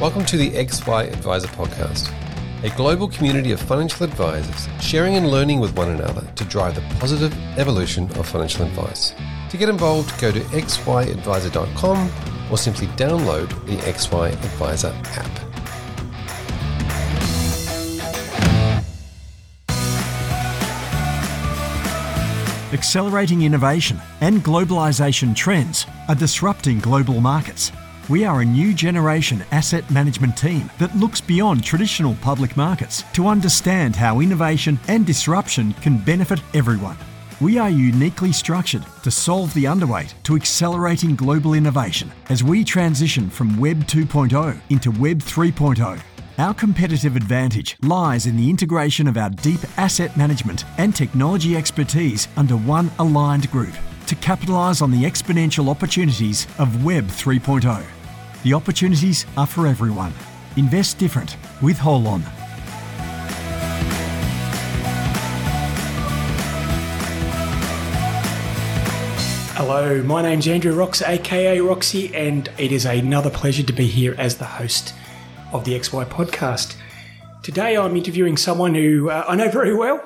[0.00, 2.10] Welcome to the XY Advisor Podcast,
[2.64, 6.80] a global community of financial advisors sharing and learning with one another to drive the
[6.98, 9.12] positive evolution of financial advice.
[9.50, 12.10] To get involved, go to xyadvisor.com
[12.50, 15.50] or simply download the XY Advisor app.
[22.72, 27.70] Accelerating innovation and globalisation trends are disrupting global markets.
[28.10, 33.28] We are a new generation asset management team that looks beyond traditional public markets to
[33.28, 36.98] understand how innovation and disruption can benefit everyone.
[37.40, 43.30] We are uniquely structured to solve the underweight to accelerating global innovation as we transition
[43.30, 46.00] from Web 2.0 into Web 3.0.
[46.38, 52.26] Our competitive advantage lies in the integration of our deep asset management and technology expertise
[52.36, 53.74] under one aligned group
[54.08, 57.86] to capitalise on the exponential opportunities of Web 3.0.
[58.42, 60.14] The opportunities are for everyone.
[60.56, 62.22] Invest different with Holon.
[69.52, 74.14] Hello, my name's Andrew Rox, aka Roxy, and it is another pleasure to be here
[74.16, 74.94] as the host
[75.52, 76.76] of the XY podcast.
[77.42, 80.02] Today I'm interviewing someone who uh, I know very well.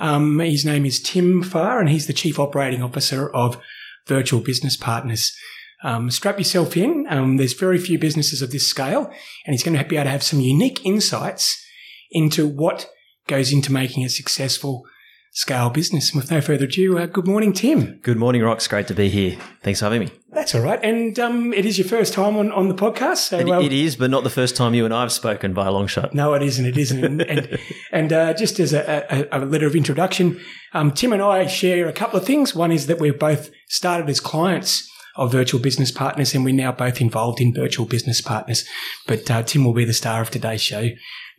[0.00, 3.62] Um, his name is Tim Farr, and he's the Chief Operating Officer of
[4.06, 5.36] Virtual Business Partners.
[5.82, 7.06] Um, strap yourself in.
[7.08, 9.06] Um, there's very few businesses of this scale,
[9.44, 11.62] and he's going to be able to have some unique insights
[12.10, 12.88] into what
[13.26, 14.84] goes into making a successful
[15.32, 16.12] scale business.
[16.12, 17.98] And with no further ado, uh, good morning, Tim.
[18.02, 18.68] Good morning, Rox.
[18.68, 19.36] Great to be here.
[19.62, 20.10] Thanks for having me.
[20.32, 20.80] That's all right.
[20.82, 23.16] And um, it is your first time on, on the podcast.
[23.18, 25.52] So, It- uh, it is, but not the first time you and I have spoken
[25.52, 26.14] by a long shot.
[26.14, 26.64] No, it isn't.
[26.64, 27.04] It isn't.
[27.04, 27.58] And, and,
[27.92, 30.40] and uh, just as a, a, a letter of introduction,
[30.72, 32.54] um, Tim and I share a couple of things.
[32.54, 36.72] One is that we've both started as clients of Virtual Business Partners, and we're now
[36.72, 38.64] both involved in Virtual Business Partners.
[39.06, 40.90] But uh, Tim will be the star of today's show,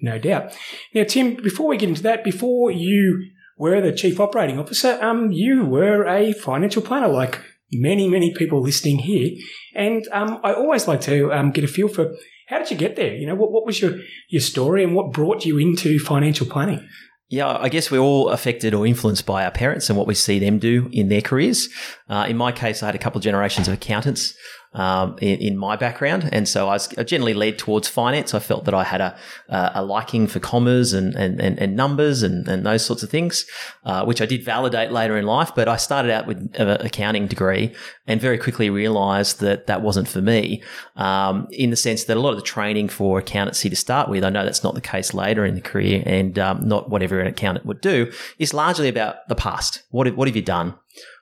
[0.01, 0.57] no doubt.
[0.93, 5.31] Now, Tim, before we get into that, before you were the Chief Operating Officer, um,
[5.31, 7.41] you were a financial planner, like
[7.71, 9.31] many, many people listening here.
[9.75, 12.15] And um, I always like to um, get a feel for
[12.47, 13.13] how did you get there?
[13.13, 13.95] You know, what, what was your,
[14.29, 16.87] your story and what brought you into financial planning?
[17.29, 20.39] Yeah, I guess we're all affected or influenced by our parents and what we see
[20.39, 21.67] them do in their careers.
[22.07, 24.33] Uh, in my case, I had a couple of generations of accountants
[24.73, 28.33] um, in, in my background, and so I, was, generally led towards finance.
[28.33, 29.17] I felt that I had a,
[29.49, 33.45] a liking for commas and, and, and, and numbers and, and those sorts of things,
[33.85, 35.51] uh, which I did validate later in life.
[35.55, 37.73] But I started out with an accounting degree
[38.05, 40.61] and very quickly realised that that wasn't for me.
[40.95, 44.23] Um, in the sense that a lot of the training for accountancy to start with,
[44.23, 47.27] I know that's not the case later in the career, and um, not whatever an
[47.27, 49.83] accountant would do, is largely about the past.
[49.91, 50.75] What have, what have you done?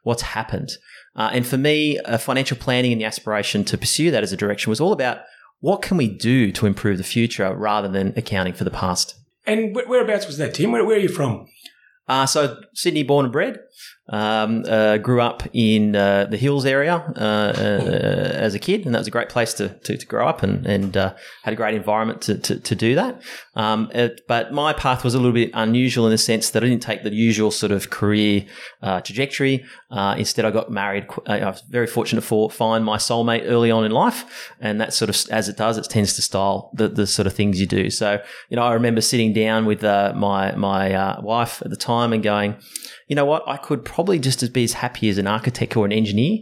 [0.04, 0.78] What's happened?
[1.16, 4.38] Uh, and for me, uh, financial planning and the aspiration to pursue that as a
[4.38, 5.20] direction was all about
[5.60, 9.16] what can we do to improve the future rather than accounting for the past.
[9.46, 10.72] And whereabouts was that, Tim?
[10.72, 11.48] Where, where are you from?
[12.08, 13.60] Uh, so Sydney born and bred.
[14.08, 18.94] Um, uh, grew up in uh, the hills area uh, uh, as a kid, and
[18.94, 21.58] that was a great place to, to, to grow up, and, and uh, had a
[21.58, 23.20] great environment to, to, to do that.
[23.56, 26.68] Um, it- but my path was a little bit unusual in the sense that I
[26.68, 28.46] didn't take the usual sort of career
[28.84, 29.66] uh, trajectory.
[29.90, 31.08] Uh, instead, I got married.
[31.26, 35.10] I was very fortunate for find my soulmate early on in life, and that sort
[35.10, 37.90] of as it does, it tends to style the, the sort of things you do.
[37.90, 41.76] So you know, I remember sitting down with uh, my my uh, wife at the
[41.78, 42.56] time and going,
[43.08, 45.86] you know what, I could probably just as be as happy as an architect or
[45.86, 46.40] an engineer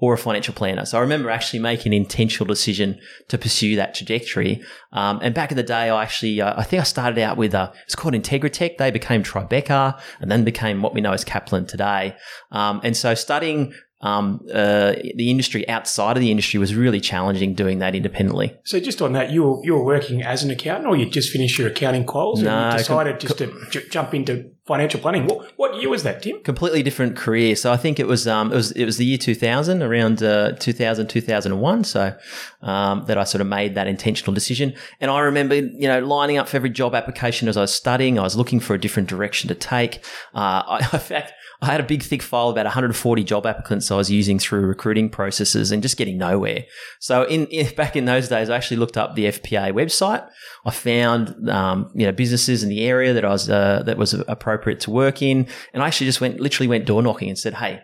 [0.00, 0.84] or a financial planner.
[0.86, 2.98] So I remember actually making an intentional decision
[3.28, 4.62] to pursue that trajectory.
[4.92, 7.54] Um, and back in the day, I actually, uh, I think I started out with,
[7.54, 8.78] uh, it's called Integratech.
[8.78, 12.16] They became Tribeca and then became what we know as Kaplan today.
[12.50, 17.54] Um, and so studying um, uh, the industry outside of the industry was really challenging
[17.54, 18.56] doing that independently.
[18.64, 21.30] So just on that, you were, you were working as an accountant or you just
[21.30, 25.00] finished your accounting quals No, and you decided com- just to j- jump into financial
[25.00, 25.26] planning?
[25.26, 26.40] What, what year was that, Tim?
[26.44, 27.56] completely different career.
[27.56, 30.52] So I think it was um, it was it was the year 2000, around uh,
[30.52, 31.84] 2000 2001.
[31.84, 32.16] So
[32.62, 34.74] um, that I sort of made that intentional decision.
[35.00, 38.18] And I remember you know lining up for every job application as I was studying.
[38.18, 40.04] I was looking for a different direction to take.
[40.34, 41.32] Uh, I, in fact.
[41.62, 45.10] I had a big thick file about 140 job applicants I was using through recruiting
[45.10, 46.64] processes and just getting nowhere.
[47.00, 50.26] So in, in back in those days, I actually looked up the FPA website.
[50.64, 54.14] I found um, you know businesses in the area that I was uh, that was
[54.14, 57.54] appropriate to work in, and I actually just went literally went door knocking and said,
[57.54, 57.80] "Hey,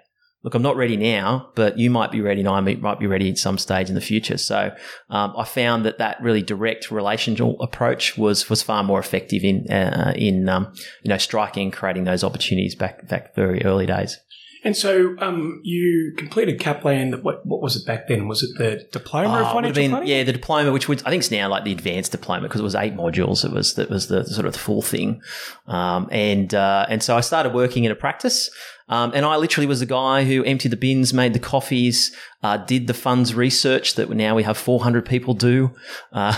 [0.47, 3.29] look, I'm not ready now, but you might be ready, and I might be ready
[3.31, 4.71] at some stage in the future." So
[5.11, 9.69] um, I found that that really direct relational approach was was far more effective in
[9.69, 10.73] uh, in um,
[11.03, 14.21] you know striking and creating those opportunities back back very early days.
[14.67, 17.23] And so um, you completed Kaplan.
[17.23, 18.27] What, what was it back then?
[18.27, 20.09] Was it the diploma of it financial been- planning?
[20.09, 22.65] Yeah, the diploma, which would, I think is now like the advanced diploma because it
[22.65, 23.45] was eight modules.
[23.45, 25.23] It was that was the sort of the full thing,
[25.69, 28.51] um, and uh, and so I started working in a practice.
[28.89, 32.59] Um, and I literally was the guy who emptied the bins, made the coffees, uh,
[32.59, 35.73] did the funds research that now we have 400 people do.
[36.13, 36.37] Uh,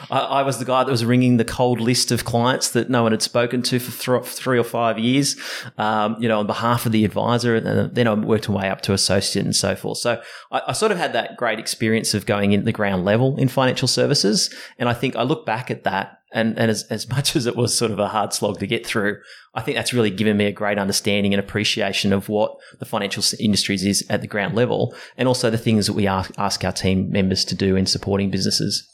[0.10, 3.02] I, I was the guy that was ringing the cold list of clients that no
[3.02, 5.36] one had spoken to for th- three or five years,
[5.78, 7.56] um, you know, on behalf of the advisor.
[7.56, 9.98] And then I worked my way up to associate and so forth.
[9.98, 10.20] So
[10.52, 13.48] I, I sort of had that great experience of going in the ground level in
[13.48, 14.54] financial services.
[14.78, 17.56] And I think I look back at that and, and as, as much as it
[17.56, 19.18] was sort of a hard slog to get through,
[19.54, 23.24] I think that's really given me a great understanding and appreciation of what the financial
[23.40, 26.72] industries is at the ground level and also the things that we ask, ask our
[26.72, 28.86] team members to do in supporting businesses.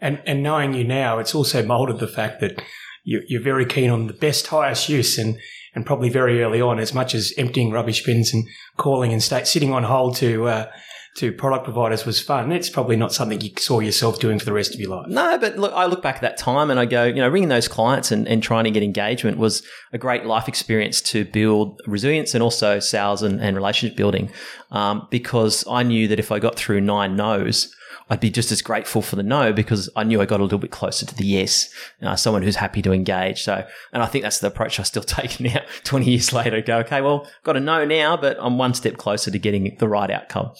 [0.00, 2.62] And, and knowing you now, it's also molded the fact that
[3.02, 5.38] you, you're very keen on the best, highest use and,
[5.74, 8.46] and probably very early on, as much as emptying rubbish bins and
[8.76, 10.70] calling and state, sitting on hold to, uh,
[11.16, 12.52] to product providers was fun.
[12.52, 15.08] It's probably not something you saw yourself doing for the rest of your life.
[15.08, 17.48] No, but look, I look back at that time and I go, you know, ringing
[17.48, 21.80] those clients and, and trying to get engagement was a great life experience to build
[21.86, 24.30] resilience and also sales and, and relationship building.
[24.70, 27.74] Um, because I knew that if I got through nine no's,
[28.08, 30.58] I'd be just as grateful for the no because I knew I got a little
[30.58, 31.68] bit closer to the yes,
[32.02, 33.42] uh, someone who's happy to engage.
[33.42, 36.60] So, and I think that's the approach I still take now, 20 years later.
[36.60, 39.88] Go, okay, well, got a no now, but I'm one step closer to getting the
[39.88, 40.52] right outcome.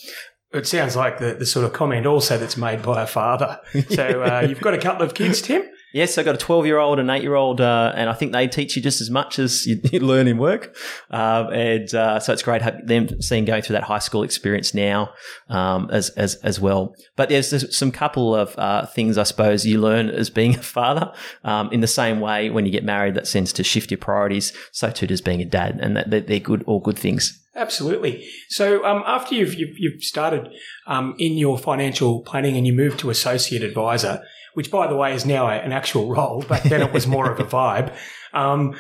[0.57, 3.61] It sounds like the, the sort of comment also that's made by a father.
[3.91, 5.63] So uh, you've got a couple of kids, Tim.
[5.97, 8.33] Yes, I've got a 12 year old and 8 year old, uh, and I think
[8.33, 10.77] they teach you just as much as you, you learn in work.
[11.11, 14.75] Um, and uh, so it's great have them seeing going through that high school experience
[14.75, 15.15] now
[15.49, 16.95] um, as, as, as well.
[17.17, 20.63] But there's, there's some couple of uh, things I suppose you learn as being a
[20.63, 21.15] father.
[21.45, 24.53] Um, in the same way, when you get married, that tends to shift your priorities.
[24.73, 27.43] So too does being a dad, and that, they're good, all good things.
[27.55, 28.29] Absolutely.
[28.51, 30.51] So um, after you've, you've, you've started
[30.87, 34.23] um, in your financial planning and you move to associate advisor,
[34.57, 37.39] which by the way is now an actual role, but then it was more of
[37.39, 37.95] a vibe.
[38.33, 38.75] Um,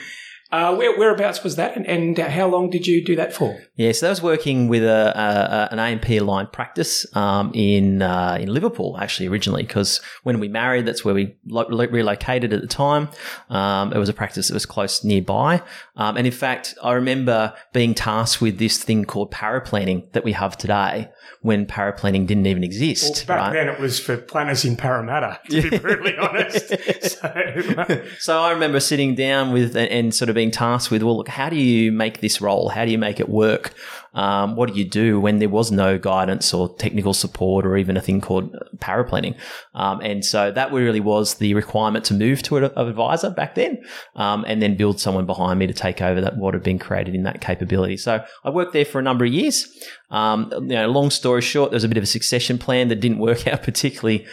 [0.52, 3.58] uh, where, whereabouts was that, and, and how long did you do that for?
[3.74, 8.38] Yeah, so I was working with a, a an AMP aligned practice um, in uh,
[8.40, 12.66] in Liverpool actually originally because when we married, that's where we lo- relocated at the
[12.68, 13.08] time.
[13.50, 15.62] Um, it was a practice that was close nearby,
[15.96, 20.32] um, and in fact, I remember being tasked with this thing called paraplanning that we
[20.32, 21.10] have today
[21.42, 23.26] when paraplanning didn't even exist.
[23.26, 23.52] Back right?
[23.52, 26.74] then it was for planners in Parramatta, to be brutally honest.
[27.06, 31.16] So, So I remember sitting down with and, and sort of being tasked with, well,
[31.16, 32.68] look, how do you make this role?
[32.68, 33.74] How do you make it work?
[34.16, 37.96] Um, what do you do when there was no guidance or technical support or even
[37.96, 39.36] a thing called paraplanning?
[39.74, 43.82] Um, and so that really was the requirement to move to an advisor back then,
[44.16, 47.14] um, and then build someone behind me to take over that what had been created
[47.14, 47.96] in that capability.
[47.96, 49.68] So I worked there for a number of years.
[50.10, 53.00] Um, you know, long story short, there was a bit of a succession plan that
[53.00, 54.26] didn't work out particularly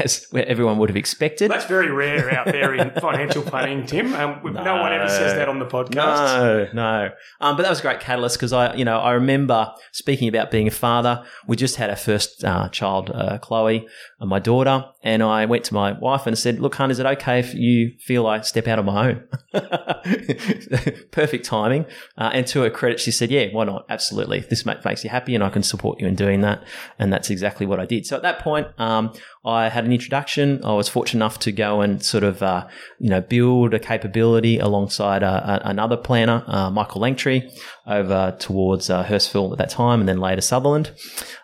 [0.00, 1.50] as everyone would have expected.
[1.50, 4.14] that's very rare out there in financial planning, Tim.
[4.14, 4.76] Um, no.
[4.76, 5.94] one ever says that on the podcast.
[5.94, 7.10] No, no.
[7.40, 10.50] Um, but that was a great catalyst because I, you know, I remember speaking about
[10.50, 11.24] being a father.
[11.46, 13.86] We just had our first uh, child, uh, Chloe,
[14.26, 17.40] my daughter, and I went to my wife and said, "Look, hon, is it okay
[17.40, 19.24] if you feel I step out on my own?"
[21.10, 21.86] Perfect timing.
[22.16, 23.84] Uh, and to her credit, she said, "Yeah, why not?
[23.88, 24.40] Absolutely.
[24.40, 26.62] This makes you happy, and I can support you in doing that."
[26.98, 28.06] And that's exactly what I did.
[28.06, 29.12] So at that point, um,
[29.44, 30.64] I had an introduction.
[30.64, 34.58] I was fortunate enough to go and sort of, uh, you know, build a capability
[34.58, 37.50] alongside uh, another planner, uh, Michael Langtree,
[37.86, 40.92] over towards uh, Hurstville at that time, and then later Sutherland.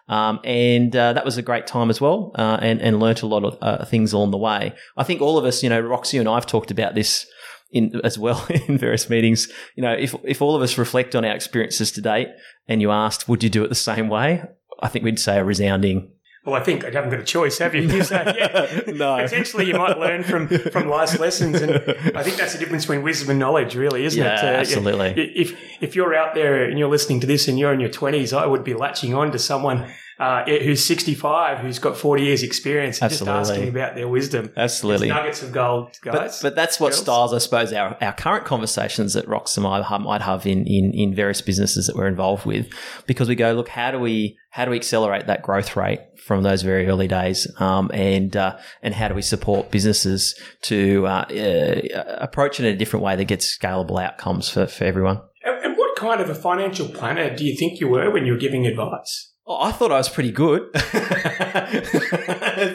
[0.08, 3.26] Um, and uh, that was a great time as well, uh, and and learnt a
[3.26, 4.74] lot of uh, things along the way.
[4.96, 7.26] I think all of us, you know, Roxy and I have talked about this
[7.70, 9.48] in as well in various meetings.
[9.76, 12.28] You know, if if all of us reflect on our experiences to date,
[12.66, 14.42] and you asked, would you do it the same way?
[14.80, 16.12] I think we'd say a resounding
[16.48, 18.02] Well, I think I haven't got a choice, have you?
[18.02, 18.80] Say, yeah.
[18.94, 19.18] No.
[19.18, 21.72] Potentially, you might learn from from life's lessons, and
[22.16, 24.54] I think that's the difference between wisdom and knowledge, really, isn't Yeah, it?
[24.54, 25.10] Uh, absolutely.
[25.36, 28.32] If if you're out there and you're listening to this and you're in your twenties,
[28.32, 29.86] I would be latching on to someone
[30.18, 33.40] uh, who's 65, who's got 40 years experience, and Absolutely.
[33.40, 34.50] just asking about their wisdom.
[34.56, 35.08] Absolutely.
[35.08, 36.42] It's nuggets of gold, But, guys.
[36.42, 37.00] but that's what girls.
[37.02, 40.92] styles, I suppose, our, our current conversations that Rox and I might have in, in,
[40.92, 42.68] in various businesses that we're involved with,
[43.06, 46.42] because we go, look, how do we how do we accelerate that growth rate from
[46.42, 51.24] those very early days, um, and uh, and how do we support businesses to uh,
[51.30, 55.20] uh, approach it in a different way that gets scalable outcomes for, for everyone?
[55.44, 58.38] And what kind of a financial planner do you think you were when you were
[58.38, 59.32] giving advice?
[59.50, 60.68] Oh, I thought I was pretty good.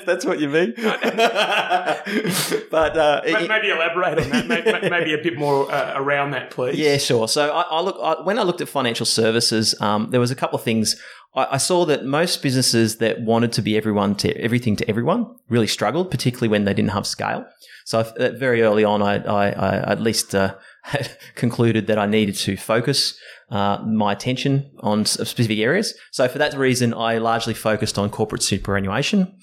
[0.08, 0.74] That's what you mean.
[0.78, 1.06] but
[2.98, 4.48] uh, But maybe elaborate on that.
[4.48, 6.80] Maybe, maybe a bit more uh, around that, please.
[6.80, 7.28] Yeah, sure.
[7.28, 10.36] So I, I look I, when I looked at financial services, um, there was a
[10.36, 11.00] couple of things.
[11.36, 15.28] I, I saw that most businesses that wanted to be everyone to everything to everyone
[15.50, 17.46] really struggled, particularly when they didn't have scale.
[17.86, 20.56] So I, very early on, I, I, I at least uh,
[21.36, 23.18] concluded that I needed to focus
[23.50, 25.94] uh, my attention on specific areas.
[26.12, 29.36] So for that reason, I largely focused on corporate superannuation,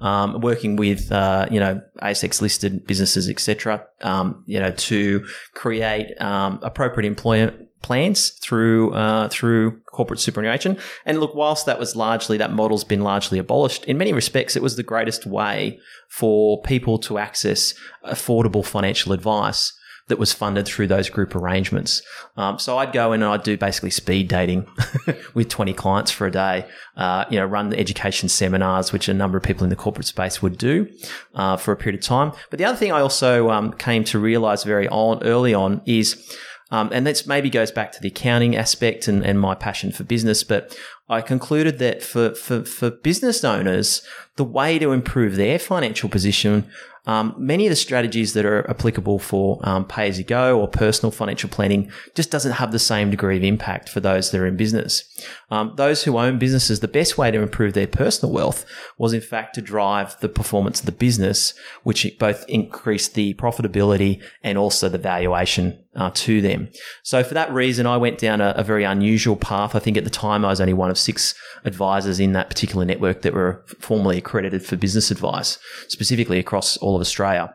[0.00, 3.84] um, working with uh, you know ASX listed businesses, etc.
[4.00, 5.24] Um, you know to
[5.54, 10.78] create um, appropriate employment plans through uh, through corporate superannuation.
[11.04, 14.62] And look, whilst that was largely that model's been largely abolished, in many respects, it
[14.62, 15.78] was the greatest way
[16.08, 17.74] for people to access
[18.04, 19.77] affordable financial advice
[20.08, 22.02] that was funded through those group arrangements.
[22.36, 24.66] Um, so I'd go in and I'd do basically speed dating
[25.34, 29.14] with 20 clients for a day, uh, you know, run the education seminars, which a
[29.14, 30.88] number of people in the corporate space would do
[31.34, 32.32] uh, for a period of time.
[32.50, 36.36] But the other thing I also um, came to realize very on, early on is
[36.70, 40.04] um, and this maybe goes back to the accounting aspect and, and my passion for
[40.04, 40.76] business, but
[41.08, 44.02] I concluded that for, for, for business owners,
[44.36, 46.70] the way to improve their financial position,
[47.08, 50.68] um, many of the strategies that are applicable for um, pay as you go or
[50.68, 54.46] personal financial planning just doesn't have the same degree of impact for those that are
[54.46, 55.04] in business.
[55.50, 58.66] Um, those who own businesses, the best way to improve their personal wealth
[58.98, 64.22] was in fact to drive the performance of the business, which both increased the profitability
[64.42, 66.68] and also the valuation uh, to them.
[67.02, 69.74] So for that reason, I went down a, a, very unusual path.
[69.74, 72.84] I think at the time I was only one of six advisors in that particular
[72.84, 77.54] network that were formally accredited for business advice, specifically across all of Australia.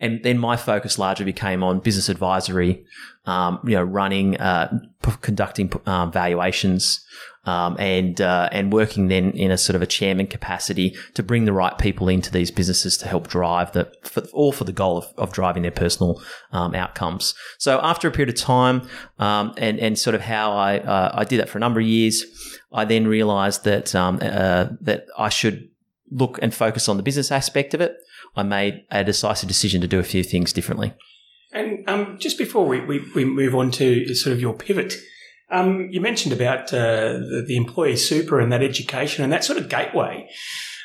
[0.00, 2.84] And then my focus largely became on business advisory,
[3.26, 7.04] um, you know, running, uh, p- conducting um, valuations,
[7.46, 11.44] um, and uh, and working then in a sort of a chairman capacity to bring
[11.44, 14.98] the right people into these businesses to help drive the for, all for the goal
[14.98, 16.22] of, of driving their personal
[16.52, 17.34] um, outcomes.
[17.58, 21.24] So after a period of time, um, and and sort of how I uh, I
[21.24, 22.24] did that for a number of years,
[22.72, 25.68] I then realised that um, uh, that I should
[26.10, 27.96] look and focus on the business aspect of it.
[28.36, 30.94] I made a decisive decision to do a few things differently.
[31.52, 34.94] And um, just before we, we, we, move on to sort of your pivot,
[35.50, 39.58] um, you mentioned about uh, the, the, employee super and that education and that sort
[39.58, 40.28] of gateway.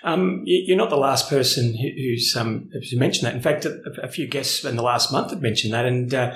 [0.03, 3.35] Um, you, are not the last person who's, um, who's mentioned that.
[3.35, 6.35] In fact, a, a, few guests in the last month have mentioned that, and uh,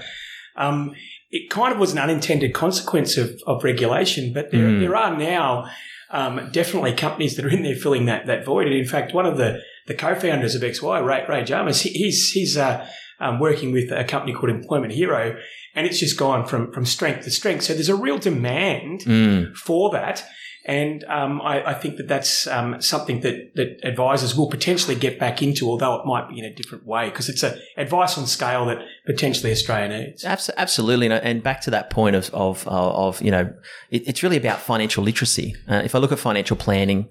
[0.55, 0.93] um,
[1.31, 4.33] it kind of was an unintended consequence of, of regulation.
[4.33, 4.79] But there, mm.
[4.79, 5.69] there are now
[6.09, 8.67] um, definitely companies that are in there filling that that void.
[8.67, 12.57] And in fact, one of the the co-founders of XY, Ray, Ray Jarmus, he's he's
[12.57, 12.87] uh,
[13.19, 15.35] um, working with a company called Employment Hero,
[15.75, 17.63] and it's just gone from from strength to strength.
[17.63, 19.55] So there's a real demand mm.
[19.55, 20.23] for that.
[20.65, 25.19] And um, I, I, think that that's um, something that, that advisors will potentially get
[25.19, 28.25] back into, although it might be in a different way, because it's a advice on
[28.27, 30.23] scale that potentially Australia needs.
[30.23, 33.53] Absolutely, and back to that point of of, of you know,
[33.89, 35.53] it's really about financial literacy.
[35.69, 37.09] Uh, if I look at financial planning,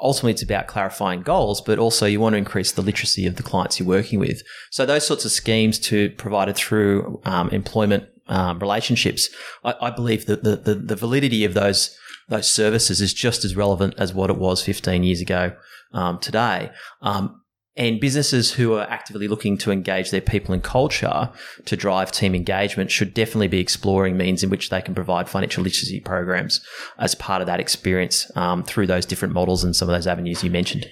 [0.00, 3.42] ultimately it's about clarifying goals, but also you want to increase the literacy of the
[3.42, 4.42] clients you're working with.
[4.70, 9.28] So those sorts of schemes to provided through um, employment um, relationships,
[9.62, 11.94] I, I, believe that the, the, the validity of those
[12.28, 15.54] those services is just as relevant as what it was 15 years ago
[15.92, 16.70] um, today.
[17.02, 17.40] Um,
[17.76, 21.30] and businesses who are actively looking to engage their people and culture
[21.64, 25.64] to drive team engagement should definitely be exploring means in which they can provide financial
[25.64, 26.64] literacy programs
[26.98, 30.44] as part of that experience um, through those different models and some of those avenues
[30.44, 30.86] you mentioned.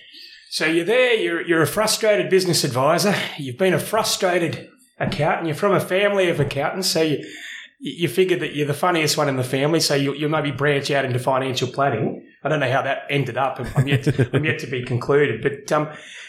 [0.50, 5.56] So you're there, you're, you're a frustrated business advisor, you've been a frustrated accountant, you're
[5.56, 7.24] from a family of accountants, so you,
[7.84, 10.88] you figured that you're the funniest one in the family, so you, you maybe branch
[10.92, 12.24] out into financial planning.
[12.44, 13.58] I don't know how that ended up.
[13.76, 15.42] I'm yet to, I'm yet to be concluded.
[15.42, 15.88] But um,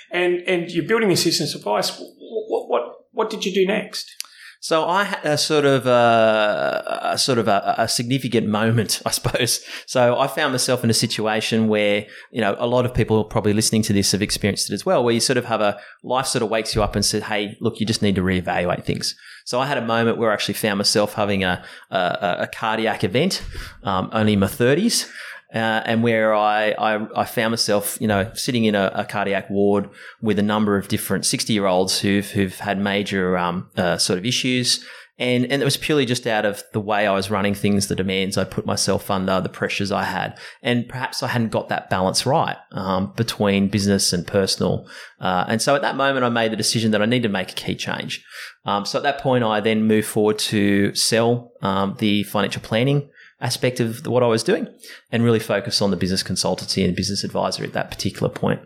[0.09, 1.95] and and you're building this business advice.
[1.99, 4.15] What what what did you do next?
[4.61, 9.11] So I had a sort of a, a sort of a, a, significant moment, I
[9.11, 9.59] suppose.
[9.85, 13.53] So I found myself in a situation where you know a lot of people probably
[13.53, 16.25] listening to this have experienced it as well, where you sort of have a life
[16.25, 19.15] sort of wakes you up and says, "Hey, look, you just need to reevaluate things."
[19.45, 23.03] So I had a moment where I actually found myself having a, a, a cardiac
[23.03, 23.43] event,
[23.83, 25.09] um, only in my 30s.
[25.53, 29.51] Uh, and where I, I, I, found myself, you know, sitting in a, a, cardiac
[29.51, 29.87] ward
[30.19, 34.17] with a number of different 60 year olds who've, who've had major um, uh, sort
[34.17, 34.83] of issues
[35.19, 37.95] and, and it was purely just out of the way I was running things, the
[37.95, 40.39] demands I put myself under, the pressures I had.
[40.63, 44.87] And perhaps I hadn't got that balance right um, between business and personal.
[45.19, 47.51] Uh, and so at that moment, I made the decision that I need to make
[47.51, 48.25] a key change.
[48.65, 53.09] Um, so at that point, I then moved forward to sell um, the financial planning
[53.39, 54.67] aspect of what I was doing
[55.11, 58.61] and really focus on the business consultancy and business advisory at that particular point.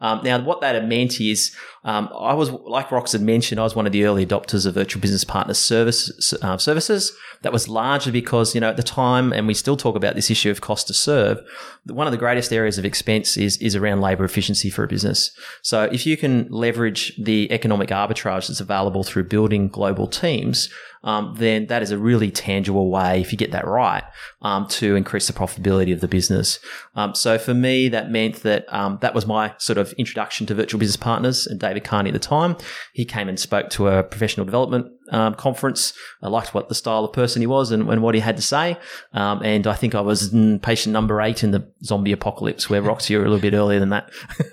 [0.00, 3.76] Um, now, what that meant is um, I was, like Rox had mentioned, I was
[3.76, 7.12] one of the early adopters of Virtual Business Partner service, uh, services.
[7.42, 10.30] That was largely because, you know, at the time, and we still talk about this
[10.30, 11.40] issue of cost to serve,
[11.86, 15.30] one of the greatest areas of expense is, is around labor efficiency for a business.
[15.62, 20.70] So if you can leverage the economic arbitrage that's available through building global teams,
[21.04, 24.02] um, then that is a really tangible way, if you get that right,
[24.42, 26.58] um, to increase the profitability of the business.
[26.96, 30.54] Um, so for me, that meant that um, that was my sort of introduction to
[30.54, 32.56] virtual business partners and David Carney at the time.
[32.94, 35.92] He came and spoke to a professional development um, conference.
[36.22, 38.42] I liked what the style of person he was and, and what he had to
[38.42, 38.78] say.
[39.12, 40.30] Um, and I think I was
[40.62, 43.90] patient number eight in the zombie apocalypse, where Roxy, were a little bit earlier than
[43.90, 44.10] that.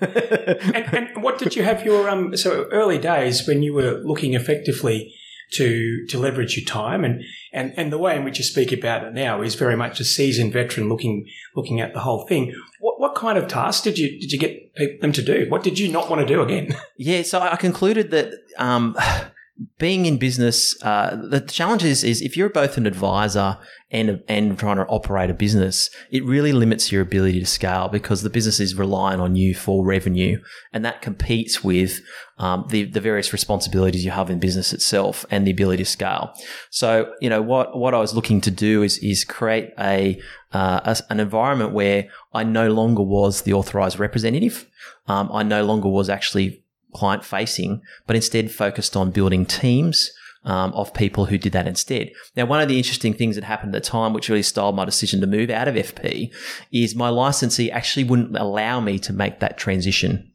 [0.74, 2.36] and, and, what did you have your um?
[2.36, 5.14] So early days when you were looking effectively
[5.54, 9.04] to to leverage your time and and and the way in which you speak about
[9.04, 12.54] it now is very much a seasoned veteran looking looking at the whole thing.
[12.80, 15.46] What what kind of tasks did you did you get them to do?
[15.48, 16.76] What did you not want to do again?
[16.96, 18.32] Yeah, so I concluded that.
[18.58, 18.96] Um,
[19.78, 23.58] being in business, uh, the challenge is, is if you're both an advisor
[23.90, 28.22] and and trying to operate a business, it really limits your ability to scale because
[28.22, 30.40] the business is relying on you for revenue,
[30.72, 32.00] and that competes with
[32.38, 36.32] um, the the various responsibilities you have in business itself and the ability to scale.
[36.70, 40.18] So, you know what what I was looking to do is is create a,
[40.52, 44.66] uh, a an environment where I no longer was the authorized representative.
[45.06, 46.61] Um, I no longer was actually
[46.92, 50.10] client facing, but instead focused on building teams
[50.44, 52.10] um, of people who did that instead.
[52.36, 54.84] Now, one of the interesting things that happened at the time, which really styled my
[54.84, 56.32] decision to move out of FP,
[56.72, 60.30] is my licensee actually wouldn't allow me to make that transition.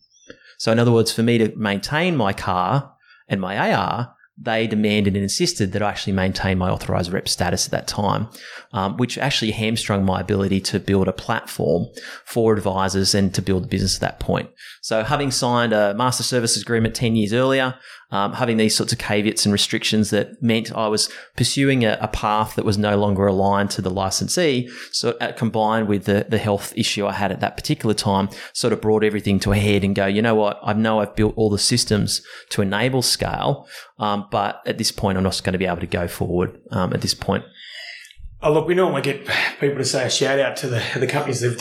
[0.57, 2.93] So, in other words, for me to maintain my CAR
[3.27, 7.65] and my AR, they demanded and insisted that I actually maintain my authorized rep status
[7.65, 8.27] at that time,
[8.71, 11.87] um, which actually hamstrung my ability to build a platform
[12.23, 14.49] for advisors and to build a business at that point.
[14.81, 17.75] So having signed a master services agreement 10 years earlier,
[18.11, 22.07] um, having these sorts of caveats and restrictions that meant I was pursuing a, a
[22.07, 24.69] path that was no longer aligned to the licensee.
[24.91, 28.73] So uh, combined with the, the health issue I had at that particular time, sort
[28.73, 30.59] of brought everything to a head and go, you know what?
[30.63, 33.67] I know I've built all the systems to enable scale,
[33.99, 36.93] um, but at this point, I'm not going to be able to go forward um,
[36.93, 37.43] at this point.
[38.39, 39.27] Oh, look, we normally get
[39.59, 41.57] people to say a shout out to the, the companies that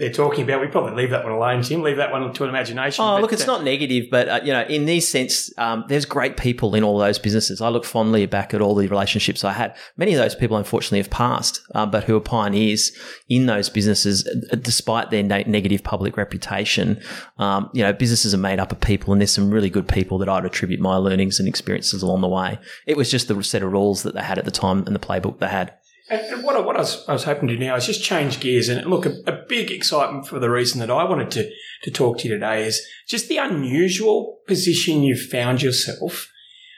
[0.00, 0.62] they're talking about.
[0.62, 1.82] We probably leave that one alone, Tim.
[1.82, 3.04] Leave that one to an imagination.
[3.04, 5.84] Oh, but, look, it's uh, not negative, but uh, you know, in this sense, um,
[5.88, 7.60] there's great people in all those businesses.
[7.60, 9.76] I look fondly back at all the relationships I had.
[9.98, 12.92] Many of those people, unfortunately, have passed, um, but who are pioneers
[13.28, 16.98] in those businesses, uh, despite their na- negative public reputation.
[17.36, 20.16] Um, you know, businesses are made up of people, and there's some really good people
[20.16, 22.58] that I'd attribute my learnings and experiences along the way.
[22.86, 24.98] It was just the set of rules that they had at the time and the
[24.98, 25.74] playbook they had.
[26.10, 28.40] And, what, I, what I, was, I was hoping to do now is just change
[28.40, 31.50] gears and look, a, a, big excitement for the reason that I wanted to,
[31.84, 36.28] to talk to you today is just the unusual position you've found yourself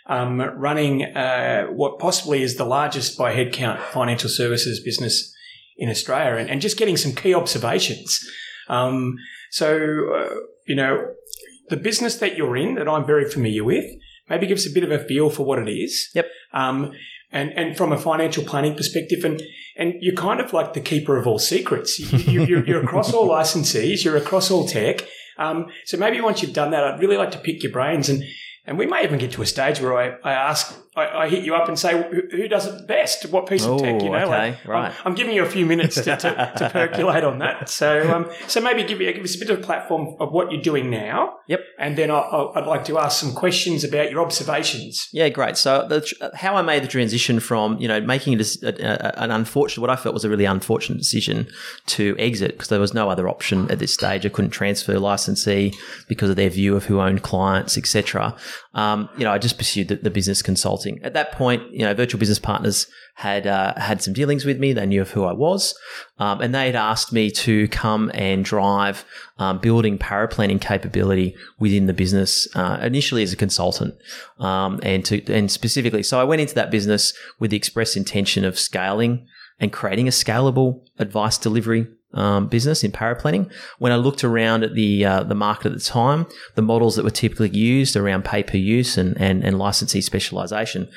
[0.07, 5.35] um, running uh, what possibly is the largest by headcount financial services business
[5.79, 8.21] in Australia and, and just getting some key observations.
[8.69, 9.17] Um,
[9.51, 9.77] so,
[10.15, 10.35] uh,
[10.67, 11.13] you know,
[11.69, 13.87] the business that you're in that I'm very familiar with,
[14.29, 16.11] maybe gives a bit of a feel for what it is.
[16.15, 16.29] Yep.
[16.53, 16.93] Um,
[17.33, 19.43] and and from a financial planning perspective, and
[19.77, 21.99] and you're kind of like the keeper of all secrets.
[21.99, 25.07] You, you, you're across all licensees, you're across all tech.
[25.39, 28.23] Um, so maybe once you've done that, I'd really like to pick your brains and
[28.65, 31.45] and we may even get to a stage where I, I ask, I, I hit
[31.45, 33.25] you up and say, who, who, does it best?
[33.31, 34.03] What piece of tech?
[34.03, 34.91] You know, okay, like, right.
[34.91, 37.71] I'm, I'm, giving you a few minutes to, to, to percolate on that.
[37.71, 40.53] So, um, so maybe give, you, give us a bit of a platform of what
[40.53, 41.37] you're doing now.
[41.47, 41.61] Yep.
[41.79, 45.09] And then I, would like to ask some questions about your observations.
[45.13, 45.57] Yeah, great.
[45.57, 49.31] So, the, how I made the transition from, you know, making it a, a, an
[49.31, 51.49] unfortunate, what I felt was a really unfortunate decision
[51.87, 54.27] to exit because there was no other option at this stage.
[54.27, 55.73] I couldn't transfer licensee
[56.07, 58.37] because of their view of who owned clients, etc
[58.75, 60.82] um, you know, I just pursued the, the, business consulting.
[61.03, 64.73] At that point, you know, virtual business partners had uh, had some dealings with me.
[64.73, 65.75] They knew of who I was,
[66.19, 69.05] um, and they had asked me to come and drive
[69.39, 72.49] um, building paraplanning capability within the business.
[72.55, 73.95] Uh, initially as a consultant,
[74.39, 78.45] um, and to and specifically, so I went into that business with the express intention
[78.45, 79.27] of scaling
[79.61, 83.51] and creating a scalable advice delivery um, business in paraplanning.
[83.79, 87.05] When I looked around at the uh, the market at the time, the models that
[87.05, 90.89] were typically used around pay per use and, and, and licensee specialization,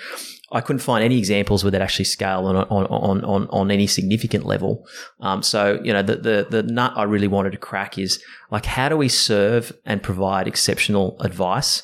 [0.51, 4.45] I couldn't find any examples where that actually scale on on, on, on, any significant
[4.45, 4.88] level.
[5.19, 8.65] Um, so, you know, the, the, the nut I really wanted to crack is like,
[8.65, 11.84] how do we serve and provide exceptional advice?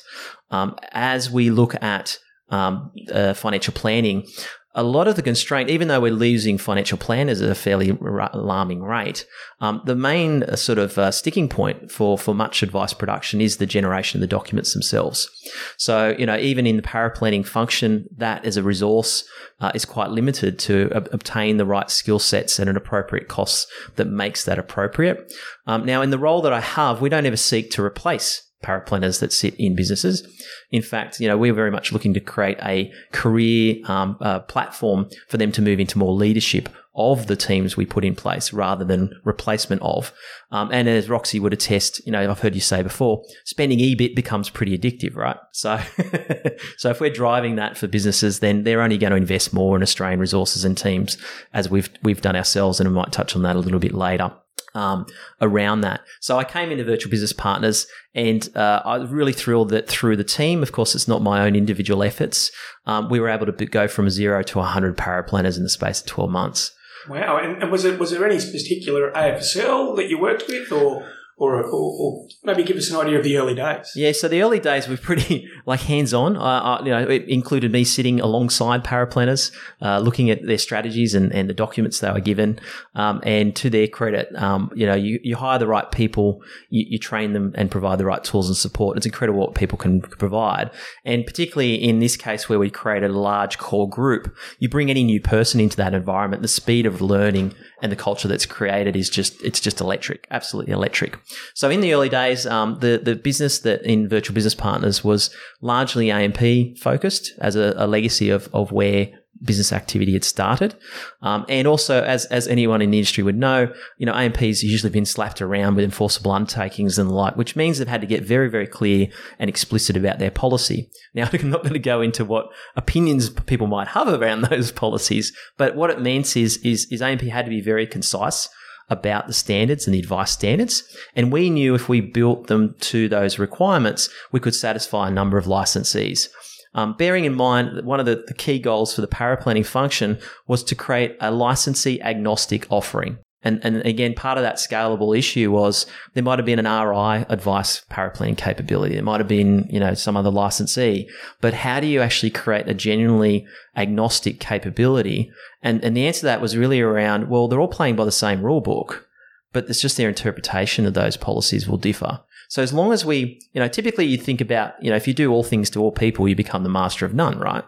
[0.50, 2.18] Um, as we look at
[2.50, 4.26] um, uh, financial planning,
[4.74, 8.82] a lot of the constraint, even though we're losing financial planners at a fairly alarming
[8.82, 9.26] rate,
[9.60, 13.58] um, the main uh, sort of uh, sticking point for, for much advice production is
[13.58, 15.28] the generation of the documents themselves.
[15.76, 19.24] So, you know, even in the paraplanning function, that as a resource
[19.60, 23.68] uh, is quite limited to ob- obtain the right skill sets at an appropriate cost
[23.96, 25.34] that makes that appropriate.
[25.66, 29.20] Um, now, in the role that I have, we don't ever seek to replace paraplanners
[29.20, 30.26] that sit in businesses.
[30.70, 35.08] In fact, you know, we're very much looking to create a career um, uh, platform
[35.28, 38.84] for them to move into more leadership of the teams we put in place rather
[38.84, 40.12] than replacement of.
[40.50, 44.14] Um, and as Roxy would attest, you know, I've heard you say before, spending EBIT
[44.14, 45.38] becomes pretty addictive, right?
[45.52, 45.80] So,
[46.76, 49.82] so if we're driving that for businesses, then they're only going to invest more in
[49.82, 51.16] Australian resources and teams
[51.54, 52.78] as we've, we've done ourselves.
[52.78, 54.30] And I might touch on that a little bit later
[54.74, 55.06] um,
[55.40, 56.02] around that.
[56.20, 60.16] So I came into Virtual Business Partners and uh, I was really thrilled that through
[60.16, 62.50] the team, of course, it's not my own individual efforts,
[62.86, 66.06] um, we were able to go from zero to 100 paraplanners in the space of
[66.06, 66.72] 12 months.
[67.08, 67.38] Wow.
[67.38, 71.08] And, and was, it, was there any particular AFSL that you worked with or
[71.42, 73.90] or, or, or, maybe give us an idea of the early days.
[73.96, 76.36] Yeah, so the early days were pretty like hands on.
[76.36, 79.50] Uh, you know, it included me sitting alongside paraplanners,
[79.80, 82.60] uh, looking at their strategies and, and the documents they were given.
[82.94, 86.86] Um, and to their credit, um, you know, you, you hire the right people, you,
[86.90, 88.96] you, train them and provide the right tools and support.
[88.96, 90.70] It's incredible what people can provide.
[91.04, 95.02] And particularly in this case where we created a large core group, you bring any
[95.02, 99.10] new person into that environment, the speed of learning and the culture that's created is
[99.10, 101.18] just, it's just electric, absolutely electric.
[101.54, 105.34] So in the early days, um, the the business that in Virtual Business Partners was
[105.60, 109.10] largely AMP focused as a, a legacy of of where
[109.42, 110.74] business activity had started.
[111.20, 114.92] Um, and also, as, as anyone in the industry would know, you know, AMP's usually
[114.92, 118.22] been slapped around with enforceable undertakings and the like, which means they've had to get
[118.22, 120.90] very, very clear and explicit about their policy.
[121.14, 125.32] Now, I'm not going to go into what opinions people might have around those policies,
[125.56, 128.48] but what it means is, is, is AMP had to be very concise
[128.90, 130.82] about the standards and the advice standards.
[131.16, 135.38] And we knew if we built them to those requirements, we could satisfy a number
[135.38, 136.28] of licensees.
[136.74, 140.18] Um, bearing in mind that one of the, the key goals for the paraplanning function
[140.46, 143.18] was to create a licensee agnostic offering.
[143.44, 147.26] And, and again, part of that scalable issue was there might have been an RI
[147.28, 148.94] advice paraplanning capability.
[148.94, 151.08] There might have been, you know, some other licensee.
[151.40, 155.30] But how do you actually create a genuinely agnostic capability?
[155.62, 158.12] And, and the answer to that was really around, well, they're all playing by the
[158.12, 159.08] same rule book,
[159.52, 162.20] but it's just their interpretation of those policies will differ.
[162.52, 165.14] So as long as we, you know, typically you think about, you know, if you
[165.14, 167.64] do all things to all people, you become the master of none, right?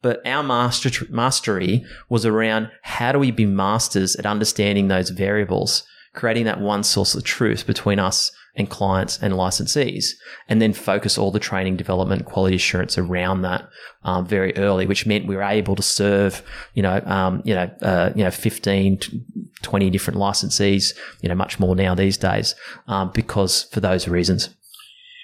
[0.00, 5.82] But our master, mastery was around how do we be masters at understanding those variables,
[6.14, 10.10] creating that one source of truth between us and clients and licensees,
[10.48, 13.68] and then focus all the training, development, quality assurance around that
[14.02, 16.42] um, very early, which meant we were able to serve,
[16.74, 18.98] you know, um, you know, uh, you know, 15,
[19.62, 22.54] 20 different licensees, you know, much more now these days,
[22.88, 24.50] um, because for those reasons.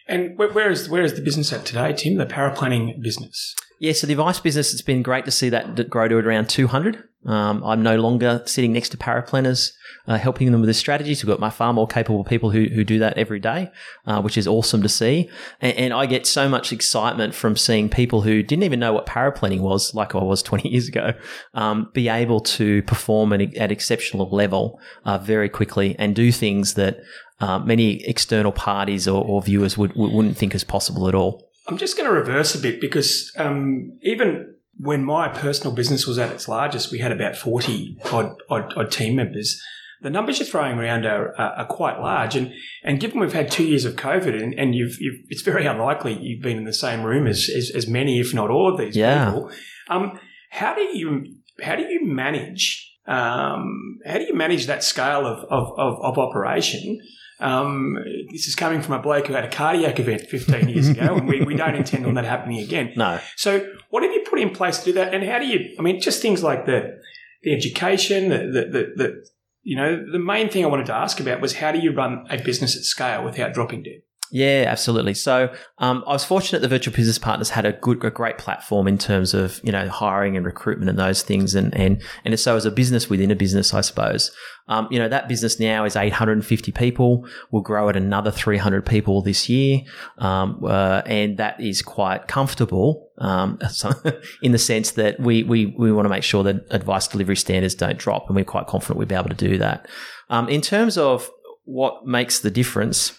[0.06, 2.16] And where is where is the business at today, Tim?
[2.16, 3.54] The paraplanning business.
[3.78, 7.02] Yeah, so the advice business, it's been great to see that grow to around 200.
[7.26, 9.72] Um, I'm no longer sitting next to paraplanners,
[10.06, 11.22] uh, helping them with the strategies.
[11.22, 13.70] We've got my far more capable people who, who do that every day,
[14.06, 15.30] uh, which is awesome to see.
[15.60, 19.06] And, and, I get so much excitement from seeing people who didn't even know what
[19.06, 21.14] paraplanning was, like I was 20 years ago,
[21.54, 26.74] um, be able to perform at, at exceptional level uh, very quickly and do things
[26.74, 27.00] that
[27.40, 31.50] uh, many external parties or, or viewers would, wouldn't think is possible at all.
[31.66, 36.18] I'm just going to reverse a bit because um, even when my personal business was
[36.18, 39.60] at its largest, we had about 40 odd, odd, odd team members.
[40.02, 42.36] The numbers you're throwing around are, are, are, quite large.
[42.36, 45.64] And, and given we've had two years of COVID and, and you've, you've, it's very
[45.64, 48.78] unlikely you've been in the same room as, as, as many, if not all of
[48.78, 49.26] these yeah.
[49.26, 49.50] people.
[49.88, 50.18] Um,
[50.50, 55.44] how do you, how do you manage, um, how do you manage that scale of,
[55.50, 57.00] of, of, of operation?
[57.40, 57.98] Um,
[58.30, 61.28] this is coming from a bloke who had a cardiac event 15 years ago, and
[61.28, 62.92] we, we don't intend on that happening again.
[62.96, 63.18] No.
[63.36, 65.12] So, what have you put in place to do that?
[65.12, 67.00] And how do you, I mean, just things like the,
[67.42, 69.26] the education, the, the, the, the
[69.64, 72.26] you know, the main thing I wanted to ask about was how do you run
[72.30, 74.02] a business at scale without dropping dead?
[74.34, 75.14] Yeah, absolutely.
[75.14, 78.88] So um, I was fortunate the Virtual Business Partners had a good, a great platform
[78.88, 82.56] in terms of you know hiring and recruitment and those things, and and and so
[82.56, 84.32] as a business within a business, I suppose.
[84.66, 87.28] Um, you know that business now is 850 people.
[87.52, 89.82] We'll grow at another 300 people this year,
[90.18, 93.60] um, uh, and that is quite comfortable um,
[94.42, 97.76] in the sense that we we we want to make sure that advice delivery standards
[97.76, 99.86] don't drop, and we're quite confident we'll be able to do that.
[100.28, 101.30] Um, in terms of
[101.66, 103.16] what makes the difference.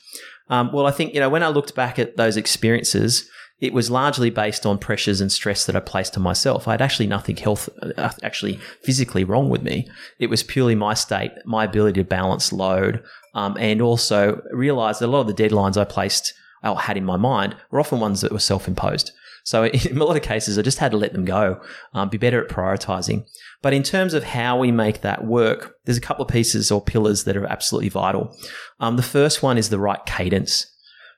[0.49, 3.29] Um, well, I think, you know, when I looked back at those experiences,
[3.61, 6.67] it was largely based on pressures and stress that I placed on myself.
[6.67, 9.87] I had actually nothing health, uh, actually physically wrong with me.
[10.19, 13.03] It was purely my state, my ability to balance load,
[13.33, 17.05] um, and also realize that a lot of the deadlines I placed, I had in
[17.05, 19.11] my mind were often ones that were self-imposed.
[19.45, 21.61] So in a lot of cases, I just had to let them go,
[21.93, 23.25] um, be better at prioritizing.
[23.65, 26.79] But in terms of how we make that work, there's a couple of pieces or
[26.79, 28.31] pillars that are absolutely vital.
[28.79, 30.71] Um, the first one is the right cadence.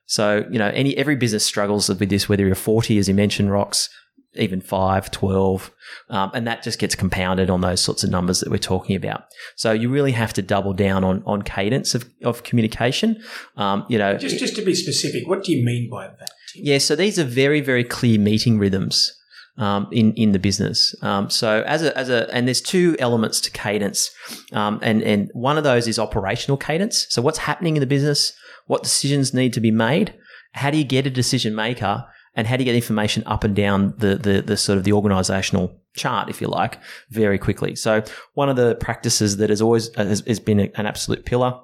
[0.06, 3.50] So, you know, any every business struggles with this, whether you're 40, as you mentioned,
[3.50, 3.90] Rox,
[4.36, 5.72] even 5, 12,
[6.10, 9.26] um, and that just gets compounded on those sorts of numbers that we're talking about.
[9.58, 13.22] So you really have to double down on, on cadence of, of communication.
[13.58, 16.30] Um, you know, just, just to be specific, what do you mean by that?
[16.56, 19.17] Yeah, so these are very, very clear meeting rhythms.
[19.60, 20.94] Um, in in the business.
[21.02, 24.12] Um, so as a as a and there's two elements to cadence,
[24.54, 27.08] um, and and one of those is operational cadence.
[27.10, 28.34] So what's happening in the business?
[28.68, 30.14] What decisions need to be made?
[30.52, 32.06] How do you get a decision maker?
[32.36, 34.94] And how do you get information up and down the the, the sort of the
[34.94, 36.78] organizational chart, if you like,
[37.10, 37.76] very quickly?
[37.76, 38.04] So
[38.36, 41.60] one of the practices that has always has, has been an absolute pillar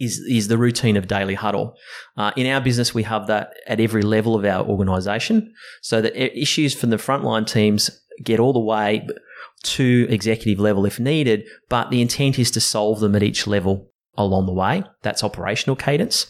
[0.00, 1.76] is is the routine of daily huddle.
[2.16, 6.16] Uh, in our business, we have that at every level of our organisation, so that
[6.16, 7.90] issues from the frontline teams
[8.22, 9.06] get all the way
[9.62, 11.44] to executive level if needed.
[11.68, 14.84] But the intent is to solve them at each level along the way.
[15.02, 16.26] That's operational cadence.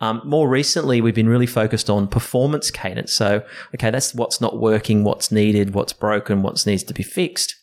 [0.00, 3.12] Um, more recently, we've been really focused on performance cadence.
[3.12, 3.42] So,
[3.74, 7.54] okay, that's what's not working, what's needed, what's broken, what needs to be fixed.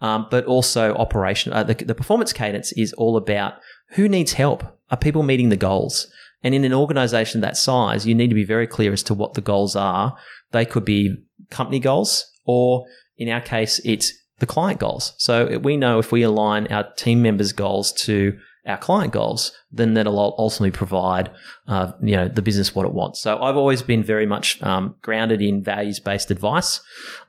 [0.00, 1.52] Um, but also operation.
[1.52, 3.54] Uh, the, the performance cadence is all about
[3.92, 6.06] who needs help are people meeting the goals?
[6.42, 9.34] And in an organization that size, you need to be very clear as to what
[9.34, 10.16] the goals are.
[10.50, 11.16] They could be
[11.50, 12.84] company goals, or
[13.16, 15.14] in our case, it's the client goals.
[15.18, 19.94] So we know if we align our team members' goals to our client goals, then
[19.94, 21.30] that'll ultimately provide,
[21.66, 23.20] uh, you know, the business what it wants.
[23.20, 26.80] So I've always been very much um, grounded in values-based advice,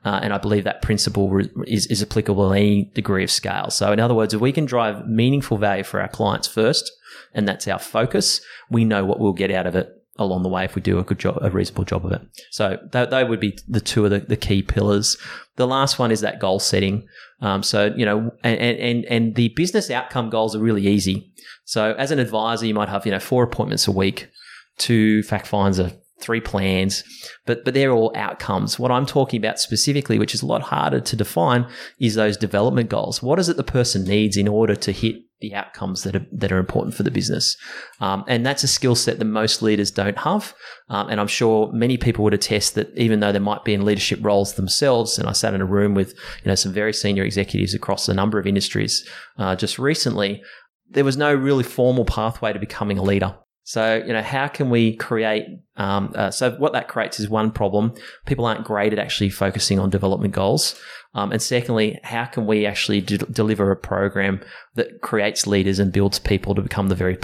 [0.04, 3.70] uh, and I believe that principle re- is, is applicable at any degree of scale.
[3.70, 6.92] So in other words, if we can drive meaningful value for our clients first,
[7.32, 10.64] and that's our focus, we know what we'll get out of it along the way
[10.64, 12.22] if we do a good job, a reasonable job of it.
[12.50, 15.16] So they would be the two of the, the, key pillars.
[15.56, 17.08] The last one is that goal setting.
[17.40, 21.32] Um, so you know, and, and and the business outcome goals are really easy.
[21.64, 24.30] So as an advisor, you might have you know four appointments a week,
[24.78, 27.02] two fact finds, a three plans,
[27.46, 28.78] but but they're all outcomes.
[28.78, 31.66] What I'm talking about specifically, which is a lot harder to define,
[32.00, 33.22] is those development goals.
[33.22, 36.52] What is it the person needs in order to hit the outcomes that are that
[36.52, 37.56] are important for the business.
[38.00, 40.54] Um, and that's a skill set that most leaders don't have.
[40.88, 43.84] Um, and I'm sure many people would attest that even though they might be in
[43.84, 47.24] leadership roles themselves, and I sat in a room with you know some very senior
[47.24, 49.06] executives across a number of industries
[49.38, 50.42] uh, just recently,
[50.88, 53.36] there was no really formal pathway to becoming a leader.
[53.66, 55.46] So, you know, how can we create?
[55.76, 57.94] Um, uh, so, what that creates is one problem.
[58.26, 60.78] People aren't great at actually focusing on development goals.
[61.14, 64.40] Um, and secondly, how can we actually d- deliver a program
[64.74, 67.16] that creates leaders and builds people to become the very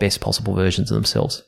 [0.00, 1.42] best possible versions of themselves?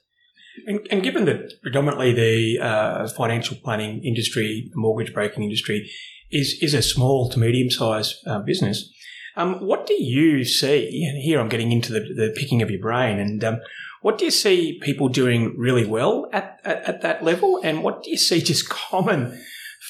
[0.66, 5.90] And, and given that predominantly the uh, financial planning industry, mortgage broking industry,
[6.30, 8.92] is is a small to medium sized uh, business,
[9.36, 11.04] um, what do you see?
[11.08, 13.18] And here I'm getting into the, the picking of your brain.
[13.18, 13.60] And um,
[14.02, 17.60] what do you see people doing really well at, at, at that level?
[17.62, 19.38] And what do you see just common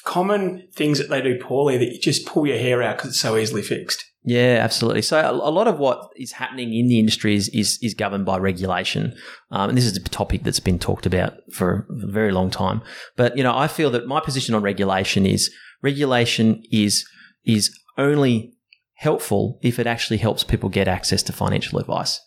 [0.07, 3.19] common things that they do poorly that you just pull your hair out because it's
[3.19, 4.05] so easily fixed.
[4.23, 5.01] Yeah, absolutely.
[5.01, 8.37] So a, lot of what is happening in the industry is is, is governed by
[8.37, 9.15] regulation,
[9.51, 12.81] um, and this is a topic that's been talked about for a very long time.
[13.15, 17.05] But you know, I feel that my position on regulation is regulation is
[17.45, 18.53] is only
[18.95, 22.19] helpful if it actually helps people get access to financial advice.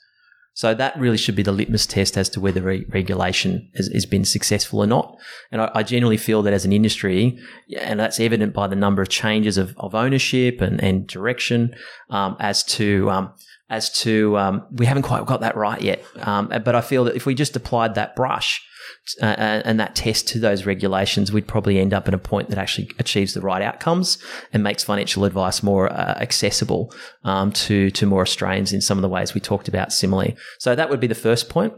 [0.54, 4.04] So that really should be the litmus test as to whether re- regulation has, has,
[4.04, 5.16] been successful or not.
[5.52, 7.38] And I, I, generally feel that as an industry,
[7.78, 11.74] and that's evident by the number of changes of, of ownership and, and direction,
[12.10, 13.32] um, as to um,
[13.70, 16.04] as to um, we haven't quite got that right yet.
[16.18, 18.66] Um, but I feel that if we just applied that brush
[19.20, 22.48] uh, uh, and that test to those regulations, we'd probably end up at a point
[22.48, 24.18] that actually achieves the right outcomes
[24.52, 26.92] and makes financial advice more uh, accessible
[27.24, 30.36] um, to to more Australians in some of the ways we talked about similarly.
[30.58, 31.74] So that would be the first point.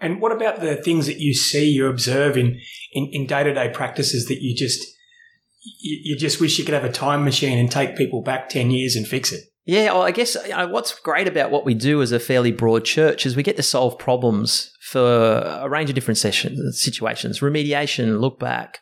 [0.00, 2.60] And what about the things that you see, you observe in
[2.92, 4.84] in day to day practices that you just
[5.80, 8.70] you, you just wish you could have a time machine and take people back ten
[8.70, 9.44] years and fix it?
[9.66, 12.52] Yeah, well, I guess you know, what's great about what we do as a fairly
[12.52, 17.40] broad church is we get to solve problems for a range of different sessions, situations,
[17.40, 18.78] remediation, look back,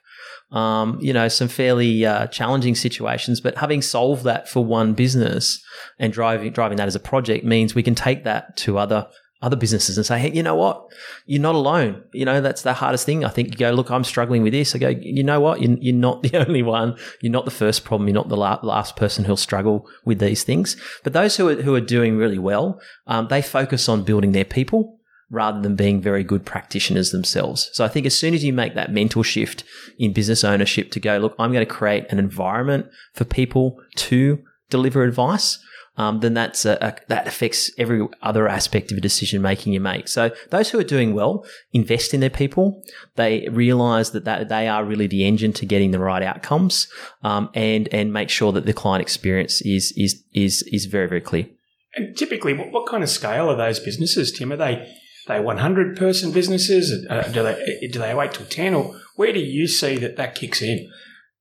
[0.51, 3.41] um, you know, some fairly uh, challenging situations.
[3.41, 5.65] But having solved that for one business
[5.99, 9.09] and driving driving that as a project means we can take that to other
[9.41, 10.85] other businesses and say, hey, you know what?
[11.25, 12.03] You're not alone.
[12.13, 13.25] You know, that's the hardest thing.
[13.25, 14.75] I think you go, look, I'm struggling with this.
[14.75, 15.63] I go, you know what?
[15.63, 16.99] You're, you're not the only one.
[17.23, 18.07] You're not the first problem.
[18.07, 20.77] You're not the la- last person who'll struggle with these things.
[21.05, 24.45] But those who are, who are doing really well, um, they focus on building their
[24.45, 24.99] people
[25.33, 27.71] rather than being very good practitioners themselves.
[27.73, 29.65] So I think as soon as you make that mental shift
[29.99, 34.39] in business ownership to go, look, I'm going to create an environment for people to
[34.71, 35.59] deliver advice
[35.97, 39.81] um, then that's a, a, that affects every other aspect of a decision making you
[39.81, 40.09] make.
[40.09, 42.83] So those who are doing well invest in their people.
[43.17, 46.89] They realize that, that they are really the engine to getting the right outcomes,
[47.23, 51.21] um, and and make sure that the client experience is is is is very very
[51.21, 51.47] clear.
[51.95, 54.51] And typically, what, what kind of scale are those businesses, Tim?
[54.51, 54.89] Are they
[55.27, 57.07] they 100 person businesses?
[57.09, 60.35] Uh, do they do they wait till 10, or where do you see that that
[60.35, 60.91] kicks in?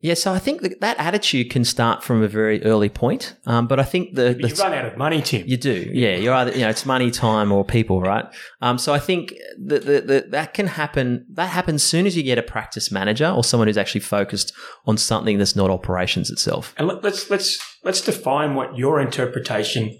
[0.02, 3.36] Yeah, so I think that, that attitude can start from a very early point.
[3.46, 5.46] Um, but I think the, the you run out of money, Tim.
[5.48, 6.16] You do, yeah.
[6.16, 8.26] You're either you know it's money, time, or people, right?
[8.62, 11.26] Um, so I think that the, that can happen.
[11.30, 14.54] That happens soon as you get a practice manager or someone who's actually focused
[14.88, 16.74] on something that's not operations itself.
[16.78, 20.00] And let's let's let's define what your interpretation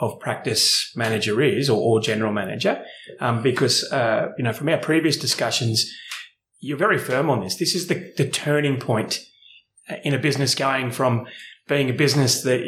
[0.00, 2.84] of practice manager is, or, or general manager,
[3.20, 5.90] um, because uh, you know from our previous discussions,
[6.60, 7.56] you're very firm on this.
[7.56, 9.20] This is the the turning point
[10.04, 11.26] in a business going from
[11.68, 12.60] being a business that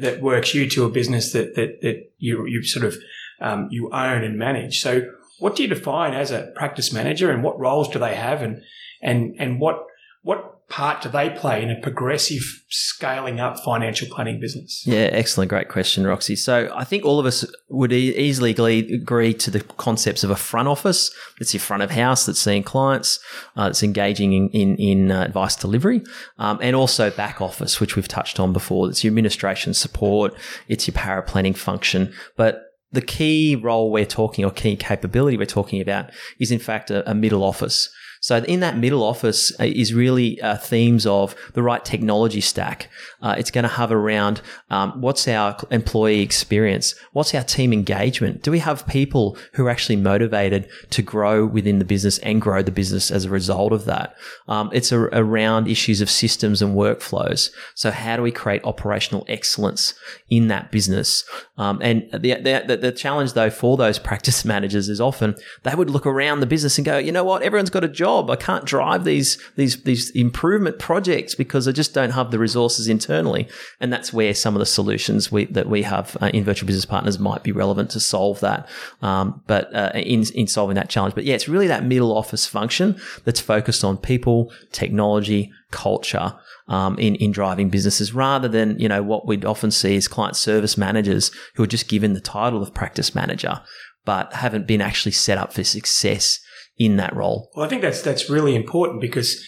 [0.00, 2.96] that works you to a business that that, that you you sort of
[3.40, 4.80] um, you own and manage.
[4.80, 5.02] So,
[5.38, 8.62] what do you define as a practice manager, and what roles do they have, and
[9.02, 9.84] and and what
[10.22, 14.82] what part do they play in a progressive scaling up financial planning business?
[14.84, 15.48] Yeah, excellent.
[15.48, 16.34] Great question, Roxy.
[16.34, 20.36] So I think all of us would e- easily agree to the concepts of a
[20.36, 21.14] front office.
[21.40, 23.20] It's your front of house that's seeing clients,
[23.56, 26.02] uh, that's engaging in, in, in uh, advice delivery,
[26.38, 28.88] um, and also back office, which we've touched on before.
[28.88, 30.34] It's your administration support.
[30.66, 32.12] It's your paraplanning function.
[32.36, 36.90] But the key role we're talking or key capability we're talking about is in fact
[36.90, 37.90] a, a middle office.
[38.20, 42.88] So in that middle office uh, is really uh, themes of the right technology stack.
[43.22, 48.42] Uh, it's going to have around um, what's our employee experience, what's our team engagement.
[48.42, 52.62] Do we have people who are actually motivated to grow within the business and grow
[52.62, 54.16] the business as a result of that?
[54.48, 57.50] Um, it's a, around issues of systems and workflows.
[57.74, 59.94] So how do we create operational excellence
[60.28, 61.24] in that business?
[61.58, 62.34] Um, and the,
[62.66, 66.46] the the challenge though for those practice managers is often they would look around the
[66.46, 68.30] business and go, you know what, everyone's got a job job.
[68.30, 72.86] I can't drive these these these improvement projects because I just don't have the resources
[72.88, 73.48] internally.
[73.80, 76.86] And that's where some of the solutions we, that we have uh, in virtual business
[76.86, 78.68] partners might be relevant to solve that.
[79.02, 82.46] Um, but uh, in in solving that challenge, but yeah, it's really that middle office
[82.46, 82.88] function
[83.24, 86.28] that's focused on people, technology, culture.
[86.68, 90.34] Um, in, in driving businesses rather than, you know, what we'd often see is client
[90.34, 93.60] service managers who are just given the title of practice manager,
[94.04, 96.40] but haven't been actually set up for success
[96.78, 97.50] in that role.
[97.54, 99.44] Well, I think that's that's really important because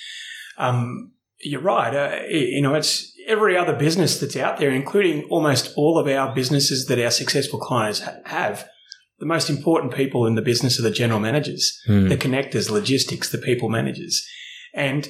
[0.56, 1.94] um, you're right.
[1.94, 6.34] Uh, you know, it's every other business that's out there, including almost all of our
[6.34, 8.68] businesses that our successful clients ha- have.
[9.18, 12.08] The most important people in the business are the general managers, mm.
[12.08, 14.24] the connectors, logistics, the people managers,
[14.72, 15.08] and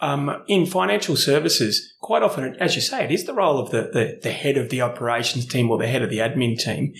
[0.00, 3.90] um, in financial services, quite often, as you say, it is the role of the,
[3.92, 6.94] the, the head of the operations team or the head of the admin team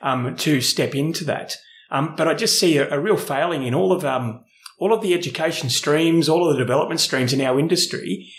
[0.00, 1.54] um, to step into that.
[1.90, 4.44] Um, but I just see a, a, real failing in all of um,
[4.78, 8.32] all of the education streams, all of the development streams in our industry,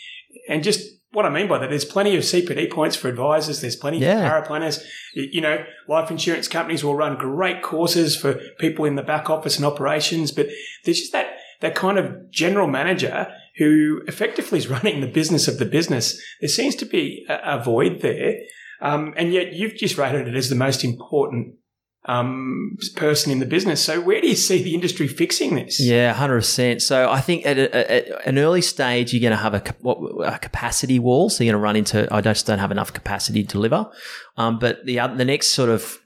[0.47, 3.59] and just what I mean by that, there's plenty of CPD points for advisors.
[3.59, 4.27] There's plenty yeah.
[4.27, 4.81] for paraplanners.
[5.13, 9.57] You know, life insurance companies will run great courses for people in the back office
[9.57, 10.47] and operations, but
[10.85, 15.59] there's just that that kind of general manager who effectively is running the business of
[15.59, 16.21] the business.
[16.39, 18.37] There seems to be a, a void there,
[18.81, 21.55] um, and yet you've just rated it as the most important
[22.05, 23.83] um, person in the business.
[23.83, 25.79] So where do you see the industry fixing this?
[25.79, 26.81] Yeah, hundred percent.
[26.81, 29.97] So I think at, a, at, an early stage, you're going to have a, what,
[30.25, 31.29] a capacity wall.
[31.29, 33.89] So you're going to run into I just don't have enough capacity to deliver.
[34.37, 35.99] Um, but the the next sort of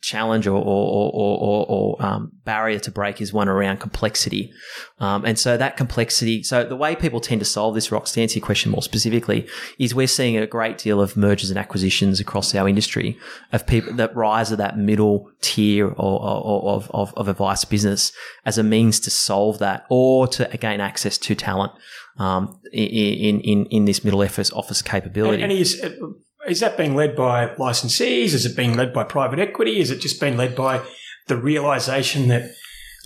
[0.00, 4.52] challenge or, or, or, or um, barrier to break is one around complexity.
[4.98, 8.22] Um, and so that complexity, so the way people tend to solve this, Rox, to
[8.22, 9.46] answer your question more specifically,
[9.78, 13.18] is we're seeing a great deal of mergers and acquisitions across our industry
[13.52, 18.12] of people that rise to that middle tier of, of, of advice business
[18.44, 21.72] as a means to solve that or to gain access to talent
[22.18, 25.42] um, in, in, in this middle office office capability.
[25.42, 25.52] And, and
[26.48, 28.34] is, that being led by licensees?
[28.34, 29.80] Is it being led by private equity?
[29.80, 30.82] Is it just being led by
[31.28, 32.50] the realization that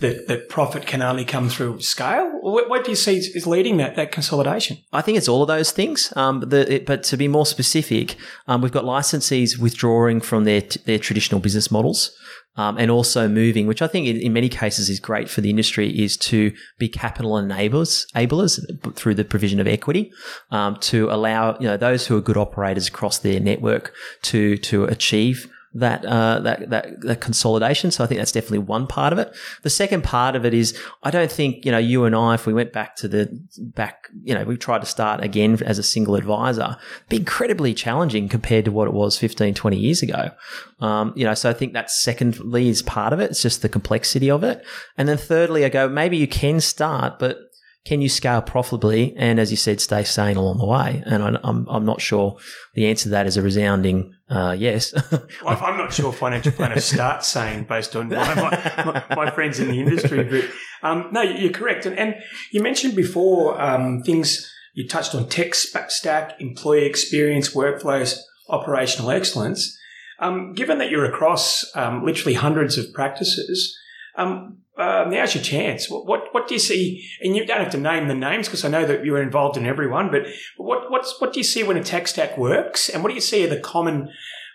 [0.01, 2.29] that, that profit can only come through scale?
[2.41, 4.77] What, what do you see is leading that that consolidation?
[4.91, 6.11] I think it's all of those things.
[6.17, 8.17] Um, the, it, but to be more specific,
[8.47, 12.11] um, we've got licensees withdrawing from their their traditional business models.
[12.57, 15.49] Um, and also moving, which I think in, in, many cases is great for the
[15.49, 20.09] industry, is to be capital enablers, enablers through the provision of equity
[20.51, 24.85] um, to allow you know those who are good operators across their network to to
[24.85, 27.91] achieve that, uh, that, that, that consolidation.
[27.91, 29.35] So I think that's definitely one part of it.
[29.61, 32.47] The second part of it is I don't think, you know, you and I, if
[32.47, 35.83] we went back to the back, you know, we tried to start again as a
[35.83, 36.77] single advisor,
[37.09, 40.31] be incredibly challenging compared to what it was 15, 20 years ago.
[40.79, 43.31] Um, you know, so I think that secondly is part of it.
[43.31, 44.65] It's just the complexity of it.
[44.97, 47.37] And then thirdly, I go, maybe you can start, but
[47.85, 51.03] can you scale profitably and, as you said, stay sane along the way?
[51.05, 52.37] And I'm, I'm not sure
[52.73, 54.91] the answer to that is a resounding uh, yes.
[55.11, 59.67] well, I'm not sure financial planners start sane based on my, my, my, friends in
[59.67, 60.45] the industry, but
[60.81, 61.85] um, no, you're correct.
[61.85, 62.15] And, and
[62.51, 68.19] you mentioned before um, things you touched on tech stack, employee experience, workflows,
[68.49, 69.77] operational excellence.
[70.17, 73.77] Um, given that you're across um, literally hundreds of practices,
[74.15, 75.89] um, uh, now's your chance.
[75.89, 77.07] What, what, what do you see?
[77.21, 79.65] And you don't have to name the names because I know that you're involved in
[79.65, 80.11] everyone.
[80.11, 82.89] But what what's what do you see when a tech stack works?
[82.89, 84.09] And what do you see are the common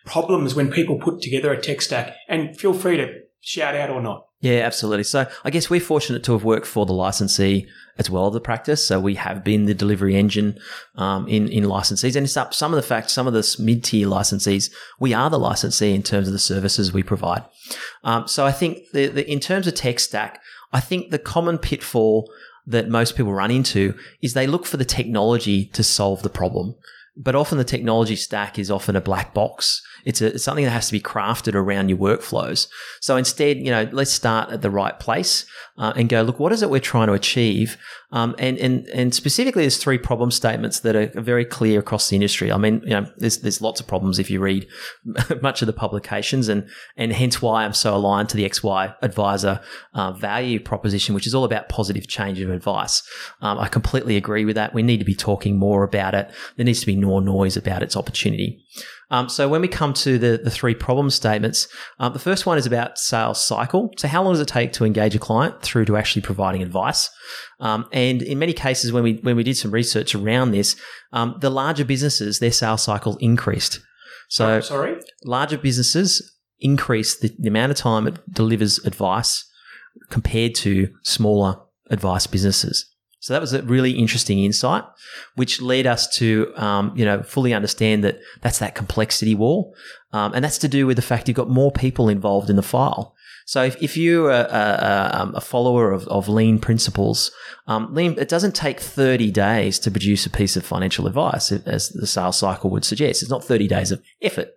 [0.05, 2.17] problems when people put together a tech stack?
[2.29, 4.27] And feel free to shout out or not.
[4.41, 5.05] Yeah, absolutely.
[5.05, 7.69] So I guess we're fortunate to have worked for the licensee
[7.99, 8.87] as well as the practice.
[8.87, 10.59] So we have been the delivery engine
[10.97, 13.85] um, in in licensees, and it's up some of the fact some of the mid
[13.85, 17.45] tier licensees we are the licensee in terms of the services we provide.
[18.03, 20.41] Um, so I think the, the, in terms of tech stack,
[20.73, 22.33] I think the common pitfall
[22.67, 26.77] that most people run into is they look for the technology to solve the problem
[27.17, 29.83] but often the technology stack is often a black box.
[30.05, 32.69] It's, a, it's something that has to be crafted around your workflows.
[33.01, 35.47] So instead, you know, let's start at the right place
[35.79, 37.77] uh, and go, look, what is it we're trying to achieve?
[38.13, 42.17] Um, and, and, and specifically, there's three problem statements that are very clear across the
[42.17, 42.51] industry.
[42.51, 44.67] I mean, you know, there's, there's lots of problems if you read
[45.43, 49.61] much of the publications and, and hence why I'm so aligned to the XY advisor
[49.95, 53.03] uh, value proposition, which is all about positive change of advice.
[53.41, 54.75] Um, I completely agree with that.
[54.75, 56.31] We need to be talking more about it.
[56.57, 58.65] There needs to be more noise about its opportunity.
[59.11, 61.67] Um, so when we come to the, the three problem statements,
[61.99, 63.91] um, the first one is about sales cycle.
[63.97, 67.11] So how long does it take to engage a client through to actually providing advice?
[67.59, 70.77] Um, and in many cases, when we when we did some research around this,
[71.13, 73.81] um, the larger businesses their sales cycle increased.
[74.29, 79.45] So oh, sorry, larger businesses increase the, the amount of time it delivers advice
[80.11, 81.57] compared to smaller
[81.91, 82.87] advice businesses.
[83.21, 84.83] So that was a really interesting insight,
[85.37, 89.75] which led us to, um, you know, fully understand that that's that complexity wall.
[90.13, 92.63] Um, and that's to do with the fact you've got more people involved in the
[92.63, 93.15] file.
[93.45, 97.31] So if, if you're a, a, um, a follower of, of lean principles,
[97.67, 101.91] um, lean, it doesn't take 30 days to produce a piece of financial advice, as
[101.91, 103.23] the sales cycle would suggest.
[103.23, 104.55] It's not 30 days of effort.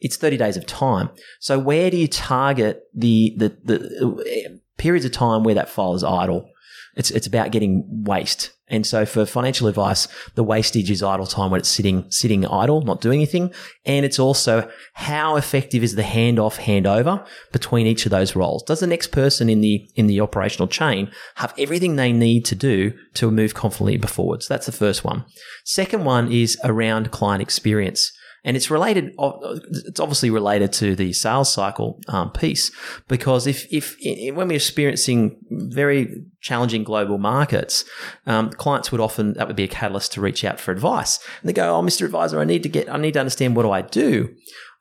[0.00, 1.10] It's 30 days of time.
[1.40, 5.94] So where do you target the, the, the uh, periods of time where that file
[5.94, 6.51] is idle?
[6.94, 8.52] It's, it's about getting waste.
[8.68, 12.80] And so for financial advice, the wastage is idle time when it's sitting, sitting idle,
[12.82, 13.52] not doing anything.
[13.84, 18.62] And it's also how effective is the handoff, handover between each of those roles?
[18.62, 22.54] Does the next person in the, in the operational chain have everything they need to
[22.54, 24.48] do to move confidently forwards?
[24.48, 25.26] That's the first one.
[25.64, 28.10] Second one is around client experience
[28.44, 29.14] and it's related.
[29.18, 32.70] It's obviously related to the sales cycle um, piece
[33.08, 33.96] because if if
[34.34, 37.84] when we're experiencing very challenging global markets,
[38.26, 41.18] um, clients would often that would be a catalyst to reach out for advice.
[41.40, 42.04] And they go, "Oh, Mr.
[42.04, 44.34] Advisor, I need to get, I need to understand what do I do."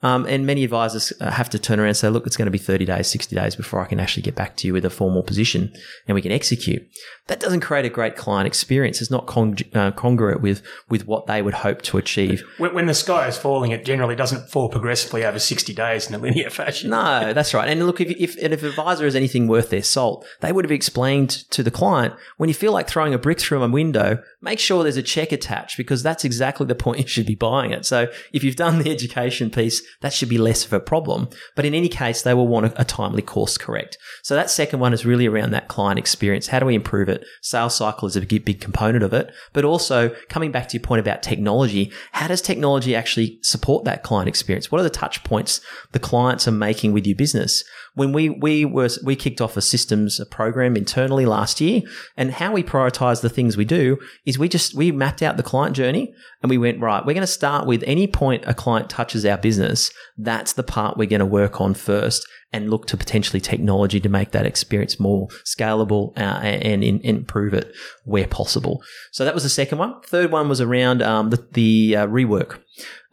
[0.03, 2.51] Um, and many advisors uh, have to turn around and say, look, it's going to
[2.51, 4.89] be 30 days, 60 days before I can actually get back to you with a
[4.89, 5.71] formal position
[6.07, 6.87] and we can execute.
[7.27, 8.99] That doesn't create a great client experience.
[8.99, 12.43] It's not con- uh, congruent with, with what they would hope to achieve.
[12.57, 16.15] When, when, the sky is falling, it generally doesn't fall progressively over 60 days in
[16.15, 16.89] a linear fashion.
[16.89, 17.69] No, that's right.
[17.69, 20.71] And look, if, if, and if advisor is anything worth their salt, they would have
[20.71, 24.59] explained to the client when you feel like throwing a brick through a window, make
[24.59, 27.85] sure there's a check attached because that's exactly the point you should be buying it.
[27.85, 31.29] So if you've done the education piece, that should be less of a problem.
[31.55, 33.97] But in any case, they will want a, a timely course correct.
[34.23, 36.47] So that second one is really around that client experience.
[36.47, 37.25] How do we improve it?
[37.41, 39.31] Sales cycle is a big, big component of it.
[39.53, 44.03] But also coming back to your point about technology, how does technology actually support that
[44.03, 44.71] client experience?
[44.71, 45.61] What are the touch points
[45.91, 47.63] the clients are making with your business?
[47.93, 51.81] When we we were we kicked off a systems a program internally last year,
[52.15, 55.43] and how we prioritize the things we do is we just we mapped out the
[55.43, 57.05] client journey and we went right.
[57.05, 59.91] We're going to start with any point a client touches our business.
[60.17, 64.09] That's the part we're going to work on first, and look to potentially technology to
[64.09, 67.73] make that experience more scalable uh, and, and, improve it
[68.03, 68.83] where possible.
[69.11, 70.01] So that was the second one.
[70.01, 72.59] Third one was around um, the, the uh, rework.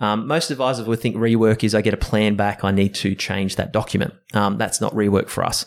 [0.00, 3.14] Um, most advisors would think rework is I get a plan back, I need to
[3.14, 4.14] change that document.
[4.34, 5.64] Um, that's not rework for us.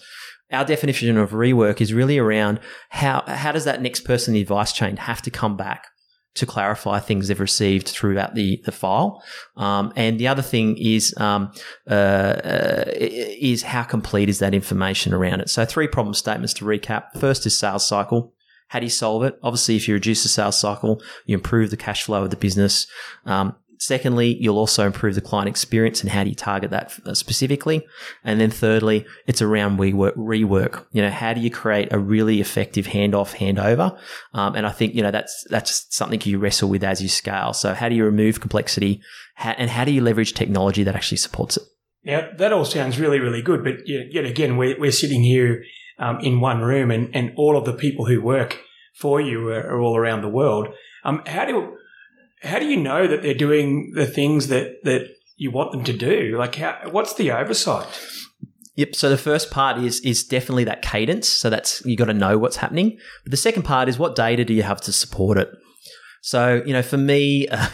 [0.52, 2.60] Our definition of rework is really around
[2.90, 5.88] how how does that next person in the advice chain have to come back
[6.36, 9.22] to clarify things they've received throughout the, the file.
[9.58, 11.52] Um, and the other thing is um,
[11.90, 15.50] uh, uh, is how complete is that information around it.
[15.50, 17.20] So three problem statements to recap.
[17.20, 18.34] First is sales cycle.
[18.70, 19.38] How do you solve it?
[19.44, 22.88] Obviously, if you reduce the sales cycle, you improve the cash flow of the business.
[23.26, 27.16] Um, Secondly, you'll also improve the client experience and how do you target that uh,
[27.16, 27.84] specifically?
[28.24, 30.86] And then thirdly, it's around rework, rework.
[30.92, 33.98] You know, how do you create a really effective handoff, handover?
[34.36, 37.54] Um, and I think, you know, that's, that's something you wrestle with as you scale.
[37.54, 39.02] So how do you remove complexity
[39.36, 41.64] and how do you leverage technology that actually supports it?
[42.04, 43.64] Now, that all sounds really, really good.
[43.64, 45.64] But yet again, we're, we're sitting here
[45.98, 48.60] um, in one room and, and all of the people who work
[48.94, 50.68] for you are, are all around the world.
[51.04, 51.78] Um, how do
[52.42, 55.94] how do you know that they're doing the things that that you want them to
[55.94, 56.36] do?
[56.38, 57.88] Like, how, what's the oversight?
[58.76, 58.96] Yep.
[58.96, 61.28] So the first part is is definitely that cadence.
[61.28, 62.98] So that's you got to know what's happening.
[63.24, 65.50] But the second part is what data do you have to support it?
[66.24, 67.68] So, you know, for me, uh,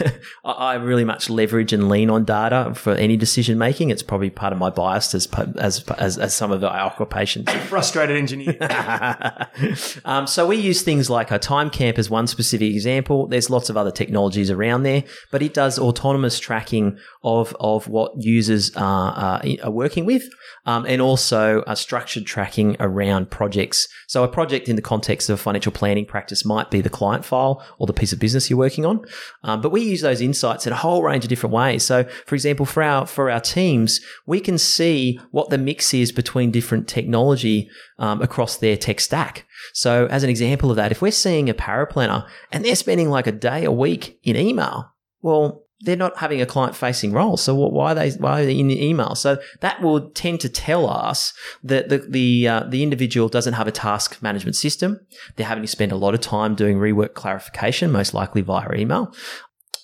[0.44, 3.90] I really much leverage and lean on data for any decision making.
[3.90, 5.28] It's probably part of my bias as
[5.58, 7.50] as as, as some of our occupations.
[7.68, 8.56] Frustrated engineer.
[10.06, 13.26] um, so we use things like a TimeCamp as one specific example.
[13.26, 18.12] There's lots of other technologies around there, but it does autonomous tracking of of what
[18.16, 20.22] users are, are, are working with,
[20.64, 23.88] um, and also a structured tracking around projects.
[24.06, 27.62] So a project in the context of financial planning practice might be the client file
[27.78, 29.04] or the piece of business business you're working on.
[29.42, 31.82] Um, but we use those insights in a whole range of different ways.
[31.84, 36.12] So, for example, for our for our teams, we can see what the mix is
[36.12, 37.68] between different technology
[37.98, 39.46] um, across their tech stack.
[39.72, 43.26] So, as an example of that, if we're seeing a paraplanner and they're spending like
[43.26, 47.36] a day a week in email, well, they're not having a client facing role.
[47.36, 49.14] So why are they why are they in the email?
[49.14, 53.68] So that will tend to tell us that the the, uh, the individual doesn't have
[53.68, 55.00] a task management system.
[55.36, 59.14] They're having to spend a lot of time doing rework clarification, most likely via email.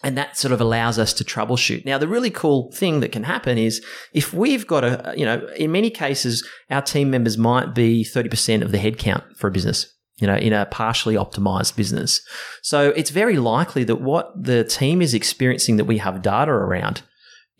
[0.03, 1.87] And that sort of allows us to troubleshoot.
[1.87, 3.83] Now, the really cool thing that can happen is
[4.13, 8.61] if we've got a, you know, in many cases, our team members might be 30%
[8.61, 12.21] of the headcount for a business you know, in a partially optimized business.
[12.63, 17.03] So it's very likely that what the team is experiencing that we have data around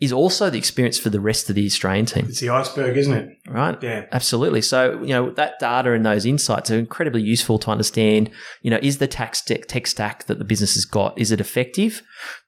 [0.01, 2.25] is also the experience for the rest of the Australian team.
[2.27, 3.29] It's the iceberg, isn't it?
[3.47, 3.81] Right.
[3.81, 4.05] Yeah.
[4.11, 4.61] Absolutely.
[4.61, 8.29] So, you know, that data and those insights are incredibly useful to understand,
[8.61, 12.01] you know, is the tax tech stack that the business has got, is it effective?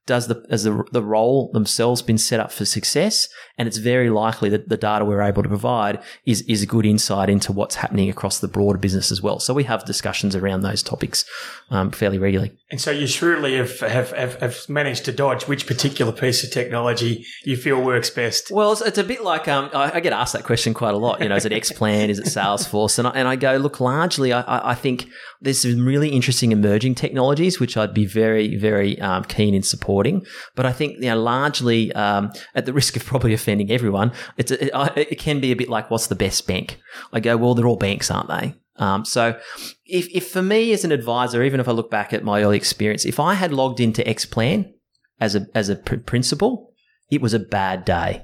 [0.07, 4.09] Does the has the, the role themselves been set up for success and it's very
[4.09, 7.75] likely that the data we're able to provide is is a good insight into what's
[7.75, 9.39] happening across the broader business as well.
[9.39, 11.25] So we have discussions around those topics
[11.69, 12.53] um, fairly regularly.
[12.71, 16.51] And so you surely have, have, have, have, managed to dodge which particular piece of
[16.51, 18.49] technology you feel works best.
[18.49, 20.97] Well it's, it's a bit like um, I, I, get asked that question quite a
[20.97, 21.21] lot.
[21.21, 22.07] You know is it Xplan?
[22.07, 22.97] Is it Salesforce?
[22.97, 25.09] And I, and I go look largely I, I think
[25.41, 29.96] there's some really interesting emerging technologies which I'd be very very um, keen in supporting
[29.97, 30.25] reporting.
[30.55, 34.51] But I think, you know, largely um, at the risk of probably offending everyone, it's
[34.51, 36.79] it, it can be a bit like, what's the best bank?
[37.11, 38.55] I go, well, they're all banks, aren't they?
[38.77, 39.39] Um, so,
[39.85, 42.57] if, if for me as an advisor, even if I look back at my early
[42.57, 44.71] experience, if I had logged into Xplan
[45.19, 46.73] as a as a pr- principal,
[47.09, 48.23] it was a bad day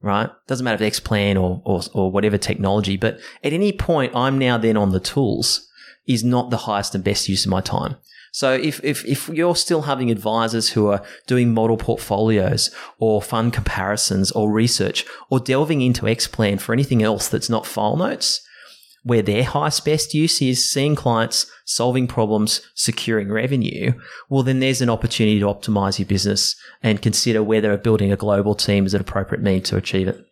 [0.00, 0.30] right?
[0.46, 4.56] Doesn't matter if Xplan or, or, or whatever technology, but at any point, I'm now
[4.56, 5.68] then on the tools
[6.06, 7.96] is not the highest and best use of my time.
[8.32, 13.52] So if, if, if you're still having advisors who are doing model portfolios or fund
[13.52, 18.40] comparisons or research or delving into Xplan for anything else that's not file notes,
[19.02, 23.92] where their highest best use is seeing clients solving problems, securing revenue,
[24.28, 28.54] well, then there's an opportunity to optimize your business and consider whether building a global
[28.54, 30.24] team is an appropriate means to achieve it.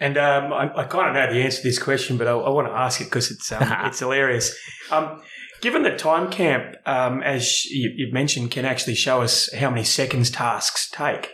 [0.00, 2.48] And um, I, I, kind of know the answer to this question, but I, I
[2.48, 4.56] want to ask it because it's um, it's hilarious.
[4.90, 5.22] Um,
[5.62, 10.28] Given that TimeCamp, um, as you, you, mentioned, can actually show us how many seconds
[10.28, 11.30] tasks take,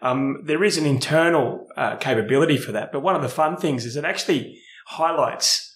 [0.00, 2.90] um, there is an internal uh, capability for that.
[2.90, 5.74] But one of the fun things is it actually highlights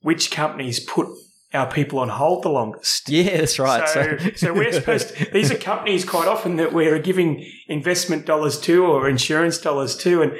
[0.00, 1.06] which companies put
[1.52, 3.10] our people on hold the longest.
[3.10, 3.86] Yeah, that's right.
[3.88, 8.24] So, so, so we're supposed to, these are companies quite often that we're giving investment
[8.24, 10.22] dollars to or insurance dollars to.
[10.22, 10.32] And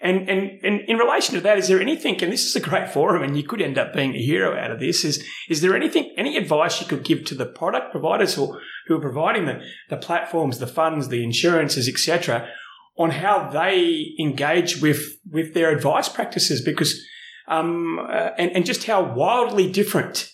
[0.00, 2.88] and, and, and in relation to that, is there anything, and this is a great
[2.88, 5.74] forum and you could end up being a hero out of this, is, is there
[5.74, 9.60] anything, any advice you could give to the product providers who, who are providing the,
[9.90, 12.48] the platforms, the funds, the insurances, etc.,
[12.96, 16.62] on how they engage with, with their advice practices?
[16.62, 17.04] Because
[17.48, 20.30] um, uh, and, and just how wildly different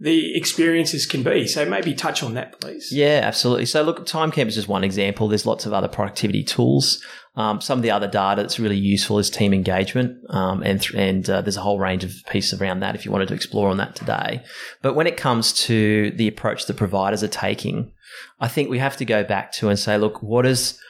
[0.00, 1.46] the experiences can be.
[1.46, 2.92] So maybe touch on that, please.
[2.92, 3.66] Yeah, absolutely.
[3.66, 5.28] So look, TimeCamp is just one example.
[5.28, 7.02] There's lots of other productivity tools.
[7.34, 10.94] Um, some of the other data that's really useful is team engagement, um, and th-
[10.94, 13.68] and uh, there's a whole range of pieces around that if you wanted to explore
[13.68, 14.42] on that today.
[14.82, 17.92] But when it comes to the approach that providers are taking,
[18.40, 20.80] I think we have to go back to and say, look, what is,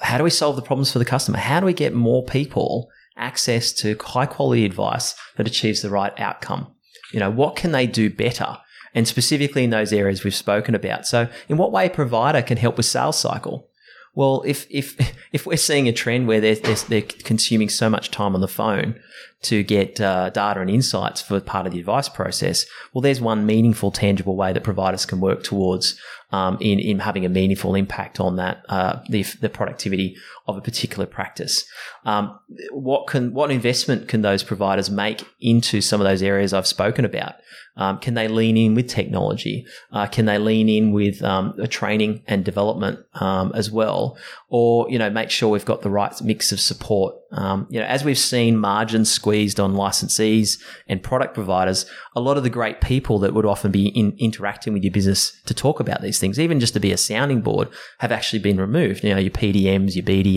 [0.00, 1.38] how do we solve the problems for the customer?
[1.38, 2.88] How do we get more people
[3.18, 6.74] access to high quality advice that achieves the right outcome?
[7.12, 8.58] You know, what can they do better?
[8.94, 11.06] And specifically in those areas we've spoken about.
[11.06, 13.68] So in what way a provider can help with sales cycle?
[14.14, 14.98] Well, if, if,
[15.32, 18.48] if we're seeing a trend where they're, they're, they're consuming so much time on the
[18.48, 19.00] phone
[19.42, 23.46] to get uh, data and insights for part of the advice process, well, there's one
[23.46, 25.98] meaningful, tangible way that providers can work towards
[26.30, 30.16] um, in, in having a meaningful impact on that, uh, the, the productivity
[30.46, 31.64] of a particular practice.
[32.04, 32.38] Um,
[32.72, 37.04] what can, what investment can those providers make into some of those areas I've spoken
[37.04, 37.34] about?
[37.76, 39.66] Um, can they lean in with technology?
[39.92, 44.18] Uh, can they lean in with um, training and development um, as well?
[44.48, 47.14] Or you know, make sure we've got the right mix of support.
[47.32, 52.36] Um, you know, as we've seen margins squeezed on licensees and product providers, a lot
[52.36, 55.80] of the great people that would often be in, interacting with your business to talk
[55.80, 57.68] about these things, even just to be a sounding board,
[58.00, 59.02] have actually been removed.
[59.02, 60.31] You know, your PDMs, your BDMs,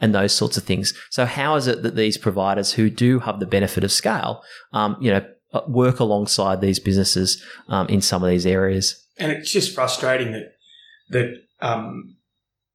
[0.00, 0.94] and those sorts of things.
[1.10, 4.96] So, how is it that these providers who do have the benefit of scale, um,
[5.00, 9.06] you know, uh, work alongside these businesses um, in some of these areas.
[9.18, 10.52] And it's just frustrating that
[11.10, 12.16] that um,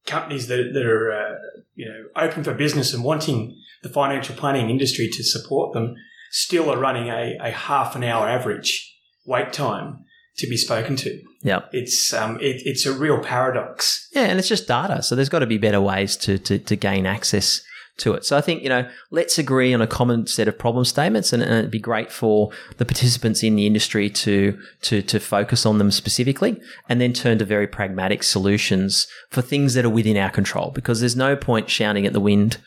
[0.05, 1.35] companies that, that are uh,
[1.75, 5.95] you know open for business and wanting the financial planning industry to support them
[6.31, 8.95] still are running a, a half an hour average
[9.25, 10.05] wait time
[10.39, 11.21] to be spoken to.
[11.41, 14.09] Yeah, it's um, it, it's a real paradox.
[14.13, 16.75] Yeah, and it's just data, so there's got to be better ways to to, to
[16.75, 17.61] gain access
[17.99, 18.25] to it.
[18.25, 21.43] So I think, you know, let's agree on a common set of problem statements and,
[21.43, 25.77] and, it'd be great for the participants in the industry to, to, to focus on
[25.77, 30.29] them specifically and then turn to very pragmatic solutions for things that are within our
[30.29, 32.57] control because there's no point shouting at the wind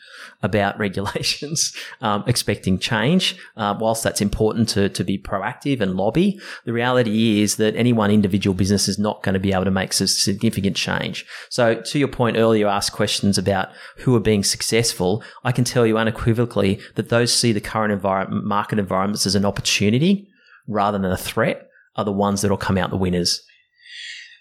[0.43, 3.35] about regulations, um, expecting change.
[3.57, 7.93] Uh, whilst that's important to, to be proactive and lobby, the reality is that any
[7.93, 11.25] one individual business is not going to be able to make significant change.
[11.49, 15.23] So to your point earlier, you asked questions about who are being successful.
[15.43, 19.45] I can tell you unequivocally that those see the current environment, market environments as an
[19.45, 20.27] opportunity
[20.67, 23.41] rather than a threat are the ones that will come out the winners.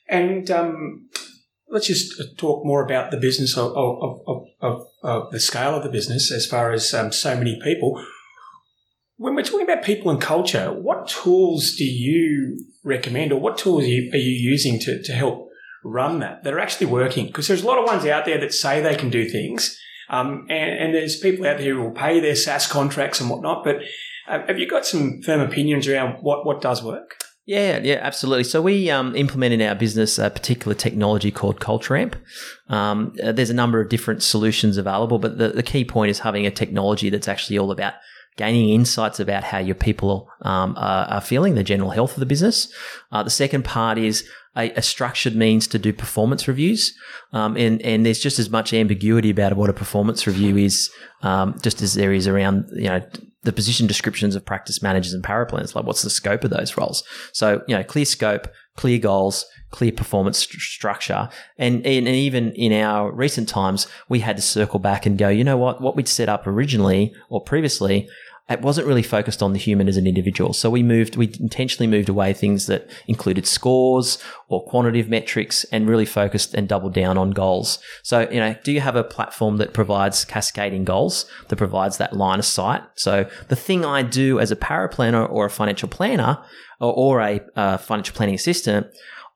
[0.08, 1.08] And um,
[1.72, 5.82] let's just talk more about the business of, of, of, of, of the scale of
[5.82, 8.04] the business as far as um, so many people.
[9.16, 13.84] When we're talking about people and culture, what tools do you recommend or what tools
[13.84, 15.48] are you, are you using to, to help
[15.82, 17.26] run that that are actually working?
[17.26, 19.78] Because there's a lot of ones out there that say they can do things.
[20.10, 23.64] Um, and, and, there's people out there who will pay their SaaS contracts and whatnot.
[23.64, 23.76] But
[24.28, 27.14] uh, have you got some firm opinions around what, what does work?
[27.44, 28.44] Yeah, yeah, absolutely.
[28.44, 32.14] So we um, implement in our business a particular technology called Culture Amp.
[32.68, 36.20] Um, uh, there's a number of different solutions available, but the, the key point is
[36.20, 37.94] having a technology that's actually all about
[38.36, 42.26] gaining insights about how your people um, are, are, feeling, the general health of the
[42.26, 42.72] business.
[43.10, 44.26] Uh, the second part is
[44.56, 46.94] a, a, structured means to do performance reviews,
[47.32, 50.90] um, and and there's just as much ambiguity about what a performance review is,
[51.22, 53.02] um, just as there is around you know
[53.44, 55.74] the position descriptions of practice managers and power paraplanners.
[55.74, 57.02] Like, what's the scope of those roles?
[57.32, 61.28] So, you know, clear scope, clear goals, clear performance st- structure.
[61.58, 65.44] And, and, even in our recent times, we had to circle back and go, you
[65.44, 65.80] know what?
[65.80, 68.08] What we'd set up originally or previously
[68.52, 70.52] it wasn't really focused on the human as an individual.
[70.52, 75.88] So we moved, we intentionally moved away things that included scores or quantitative metrics and
[75.88, 77.78] really focused and doubled down on goals.
[78.02, 82.14] So, you know, do you have a platform that provides cascading goals, that provides that
[82.14, 82.82] line of sight?
[82.94, 86.38] So the thing I do as a paraplanner or a financial planner
[86.80, 88.86] or, or a uh, financial planning assistant,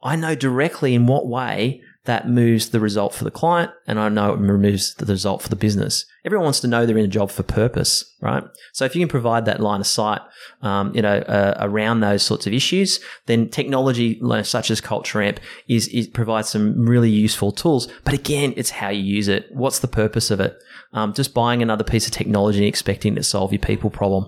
[0.03, 4.09] I know directly in what way that moves the result for the client and I
[4.09, 6.04] know it removes the result for the business.
[6.24, 8.42] Everyone wants to know they're in a job for purpose, right?
[8.72, 10.20] So if you can provide that line of sight,
[10.62, 15.40] um, you know, uh, around those sorts of issues, then technology such as Culture Amp
[15.68, 17.88] is, is provides some really useful tools.
[18.04, 19.46] But again, it's how you use it.
[19.52, 20.59] What's the purpose of it?
[20.92, 24.26] Um, just buying another piece of technology and expecting to solve your people problem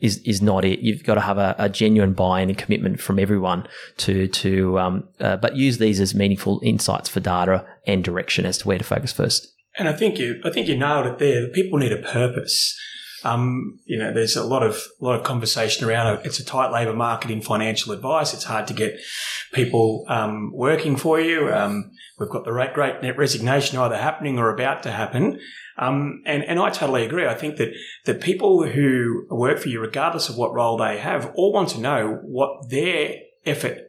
[0.00, 0.80] is is not it.
[0.80, 3.66] You've got to have a, a genuine buy-in and commitment from everyone
[3.98, 8.58] to to um, uh, but use these as meaningful insights for data and direction as
[8.58, 9.48] to where to focus first.
[9.78, 11.48] And I think you I think you nailed it there.
[11.48, 12.78] People need a purpose.
[13.24, 16.26] Um, you know, there's a lot of a lot of conversation around it.
[16.26, 18.32] It's a tight labour market in financial advice.
[18.34, 18.98] It's hard to get
[19.52, 21.52] people um, working for you.
[21.52, 25.40] Um, we've got the great net resignation either happening or about to happen.
[25.78, 27.26] Um, and, and I totally agree.
[27.26, 27.72] I think that,
[28.04, 31.80] that people who work for you, regardless of what role they have, all want to
[31.80, 33.14] know what their
[33.46, 33.87] effort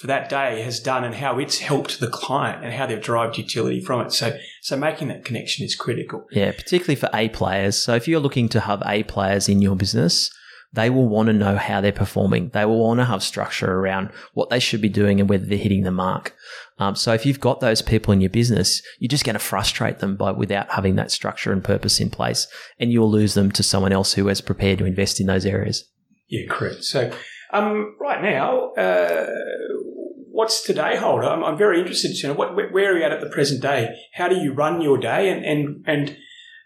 [0.00, 3.36] for that day has done and how it's helped the client and how they've derived
[3.36, 4.10] utility from it.
[4.12, 6.24] So, so making that connection is critical.
[6.30, 7.76] Yeah, particularly for A players.
[7.76, 10.30] So if you're looking to have A players in your business,
[10.72, 12.48] they will want to know how they're performing.
[12.54, 15.58] They will want to have structure around what they should be doing and whether they're
[15.58, 16.34] hitting the mark.
[16.78, 19.98] Um, so if you've got those people in your business, you're just going to frustrate
[19.98, 22.46] them by without having that structure and purpose in place,
[22.78, 25.84] and you'll lose them to someone else who is prepared to invest in those areas.
[26.28, 26.84] Yeah, correct.
[26.84, 27.12] So
[27.52, 29.26] um, right now, uh,
[30.30, 31.24] what's today hold?
[31.24, 33.94] I'm, I'm very interested to know what, where are you at at the present day?
[34.14, 36.16] How do you run your day, and and and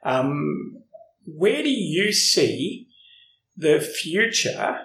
[0.05, 0.82] um,
[1.26, 2.89] where do you see
[3.57, 4.80] the future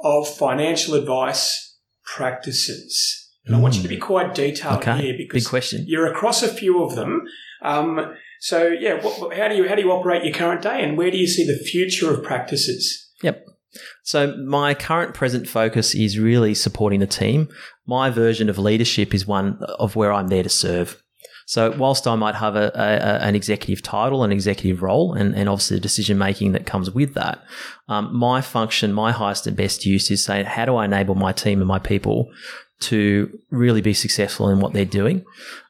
[0.00, 3.30] of financial advice practices?
[3.44, 5.00] And I want you to be quite detailed okay.
[5.00, 7.22] here because you're across a few of them.
[7.62, 10.98] Um, so yeah, what, how do you how do you operate your current day, and
[10.98, 13.05] where do you see the future of practices?
[14.02, 17.48] So my current present focus is really supporting the team.
[17.86, 21.02] My version of leadership is one of where I'm there to serve.
[21.48, 25.48] So whilst I might have a, a, an executive title, an executive role, and, and
[25.48, 27.44] obviously the decision making that comes with that,
[27.88, 31.30] um, my function, my highest and best use is saying, how do I enable my
[31.32, 32.32] team and my people
[32.78, 35.24] to really be successful in what they're doing.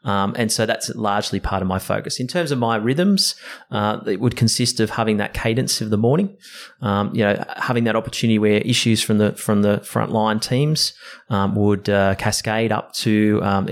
[0.05, 2.19] Um, and so that's largely part of my focus.
[2.19, 3.35] In terms of my rhythms,
[3.71, 6.37] uh, it would consist of having that cadence of the morning,
[6.81, 10.95] um, you know, having that opportunity where issues from the from the frontline teams
[11.31, 13.67] um, would uh, cascade up to, um,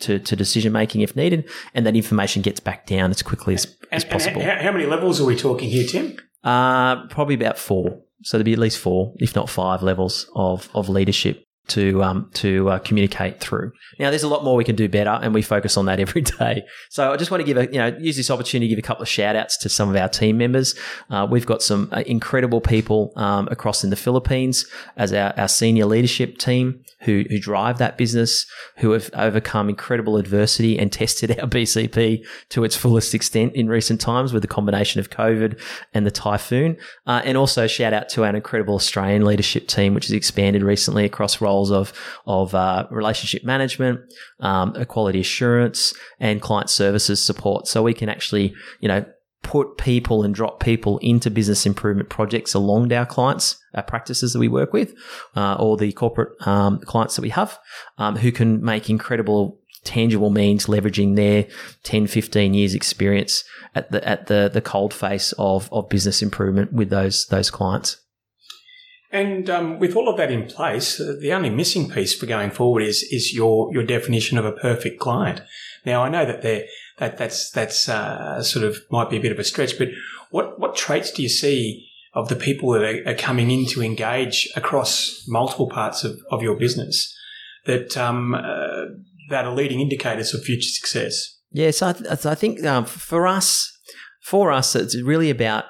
[0.00, 3.76] to, to decision making if needed, and that information gets back down as quickly as,
[3.92, 4.40] as And, possible.
[4.40, 6.16] and how, how many levels are we talking here, Tim?
[6.44, 8.00] Uh, probably about four.
[8.22, 12.30] So there'd be at least four, if not five, levels of of leadership to um,
[12.34, 13.72] to uh, communicate through.
[13.98, 16.22] Now, there's a lot more we can do better, and we focus on that every
[16.22, 16.64] day.
[16.90, 18.86] So, I just want to give a you know use this opportunity to give a
[18.86, 20.74] couple of shout outs to some of our team members.
[21.10, 24.66] Uh, we've got some uh, incredible people um, across in the Philippines
[24.96, 28.46] as our, our senior leadership team who who drive that business,
[28.78, 34.00] who have overcome incredible adversity and tested our BCP to its fullest extent in recent
[34.00, 35.60] times with the combination of COVID
[35.94, 36.76] and the typhoon.
[37.06, 41.04] Uh, and also shout out to our incredible Australian leadership team, which has expanded recently
[41.04, 41.92] across roles of
[42.26, 44.00] of uh, relationship management,
[44.40, 47.66] um, quality assurance, and client services support.
[47.66, 49.04] So we can actually, you know,
[49.42, 54.38] put people and drop people into business improvement projects along our clients, our practices that
[54.38, 54.94] we work with,
[55.36, 57.58] uh, or the corporate um, clients that we have,
[57.98, 61.46] um, who can make incredible tangible means leveraging their
[61.84, 63.44] 10 15 years experience
[63.74, 67.96] at the at the the cold face of of business improvement with those those clients
[69.10, 72.50] And um, with all of that in place, uh, the only missing piece for going
[72.50, 75.40] forward is is your your definition of a perfect client.
[75.86, 76.66] Now, I know that there
[76.98, 79.88] that that's that's uh, sort of might be a bit of a stretch, but
[80.30, 83.82] what what traits do you see of the people that are, are coming in to
[83.82, 87.14] engage across multiple parts of, of your business
[87.64, 88.84] that um, uh,
[89.30, 91.38] that are leading indicators of future success?
[91.50, 93.72] Yeah, so I, th- so I think um, for us,
[94.20, 95.64] for us, it's really about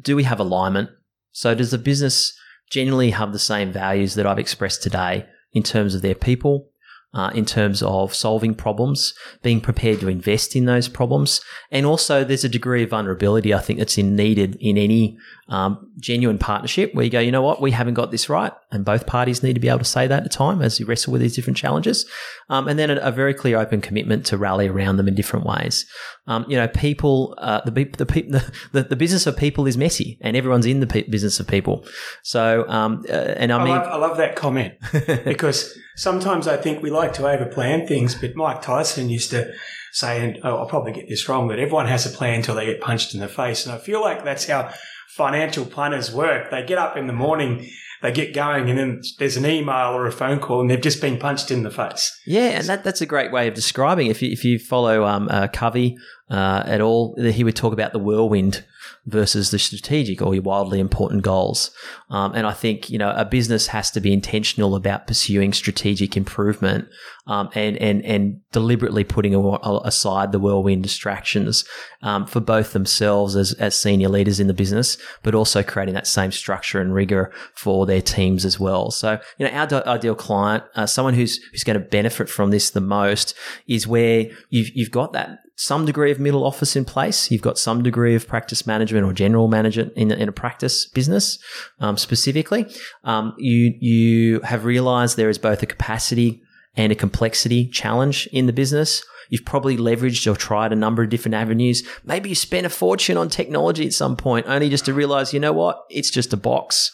[0.00, 0.90] do we have alignment?
[1.30, 2.38] So does the business
[2.72, 6.71] generally have the same values that I've expressed today in terms of their people,
[7.14, 11.40] uh, in terms of solving problems, being prepared to invest in those problems,
[11.70, 15.90] and also there's a degree of vulnerability I think that's in needed in any um,
[16.00, 19.06] genuine partnership where you go, you know what, we haven't got this right, and both
[19.06, 21.20] parties need to be able to say that at a time as you wrestle with
[21.20, 22.06] these different challenges,
[22.48, 25.44] um, and then a, a, very clear, open commitment to rally around them in different
[25.44, 25.84] ways.
[26.26, 30.18] Um, you know, people, uh, the, the, the, the, the business of people is messy,
[30.22, 31.84] and everyone's in the pe- business of people.
[32.22, 34.74] So, um, uh, and I, I mean, love, I love that comment
[35.24, 39.52] because sometimes I think we like to overplan things, but Mike Tyson used to
[39.92, 42.66] say, and oh, I'll probably get this wrong, but everyone has a plan until they
[42.66, 43.66] get punched in the face.
[43.66, 44.72] And I feel like that's how
[45.08, 46.50] financial planners work.
[46.50, 47.68] They get up in the morning,
[48.00, 51.02] they get going, and then there's an email or a phone call, and they've just
[51.02, 52.18] been punched in the face.
[52.26, 54.06] Yeah, and that, that's a great way of describing.
[54.06, 55.98] If you if you follow um, uh, Covey
[56.30, 58.64] uh, at all, he would talk about the whirlwind
[59.06, 61.70] versus the strategic or your wildly important goals.
[62.10, 66.16] Um, and I think you know a business has to be intentional about pursuing strategic
[66.16, 66.88] improvement
[67.26, 71.64] um, and and and deliberately putting aside the whirlwind distractions
[72.02, 76.06] um, for both themselves as as senior leaders in the business, but also creating that
[76.06, 78.90] same structure and rigor for their teams as well.
[78.90, 82.70] So you know our ideal client, uh, someone who's who's going to benefit from this
[82.70, 83.34] the most,
[83.66, 87.30] is where you've you've got that some degree of middle office in place.
[87.30, 91.38] You've got some degree of practice management or general management in, in a practice business
[91.80, 92.66] um, specifically.
[93.04, 96.42] Um, you you have realised there is both a capacity
[96.76, 99.04] and a complexity challenge in the business.
[99.28, 101.82] You've probably leveraged or tried a number of different avenues.
[102.04, 105.40] Maybe you spent a fortune on technology at some point, only just to realize, you
[105.40, 105.84] know what?
[105.88, 106.90] It's just a box,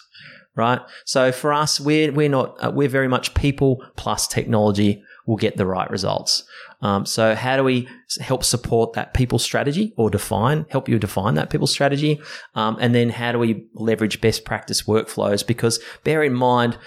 [0.55, 0.81] right?
[1.05, 5.59] So for us, we're we're not uh, we're very much people plus technology will get
[5.59, 6.43] the right results.
[6.81, 7.87] Um, so how do we
[8.19, 12.21] help support that people strategy or define, help you define that people strategy?
[12.55, 15.47] Um, and then how do we leverage best practice workflows?
[15.47, 16.79] Because bear in mind,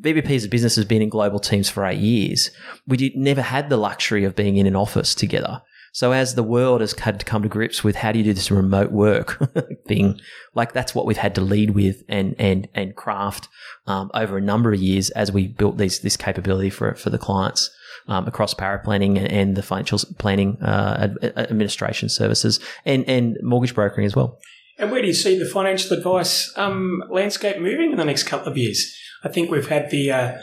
[0.00, 2.50] VBP as a business has been in global teams for eight years.
[2.86, 5.62] We did, never had the luxury of being in an office together.
[5.96, 8.34] So as the world has had to come to grips with how do you do
[8.34, 9.42] this remote work
[9.86, 10.20] thing,
[10.54, 13.48] like that's what we've had to lead with and and and craft
[13.86, 17.16] um, over a number of years as we built these this capability for for the
[17.16, 17.70] clients.
[18.08, 24.14] Um, across paraplanning and the financial planning uh, administration services and, and mortgage brokering as
[24.14, 24.38] well.
[24.78, 28.46] And where do you see the financial advice um, landscape moving in the next couple
[28.46, 28.94] of years?
[29.24, 30.38] I think we've had the uh,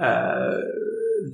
[0.00, 0.60] uh,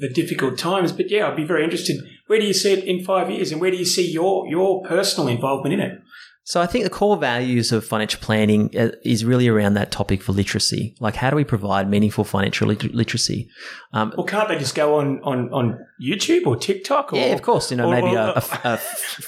[0.01, 2.01] the difficult times, but yeah, I'd be very interested.
[2.29, 4.83] Where do you see it in five years, and where do you see your your
[4.85, 5.99] personal involvement in it?
[6.45, 10.23] So I think the core values of financial planning uh, is really around that topic
[10.23, 10.97] for literacy.
[10.99, 13.51] Like, how do we provide meaningful financial lit- literacy?
[13.93, 17.13] Um, well, can't they just go on, on, on YouTube or TikTok?
[17.13, 17.71] Or, yeah, of course.
[17.71, 18.81] You know, or, maybe or, a, a, a,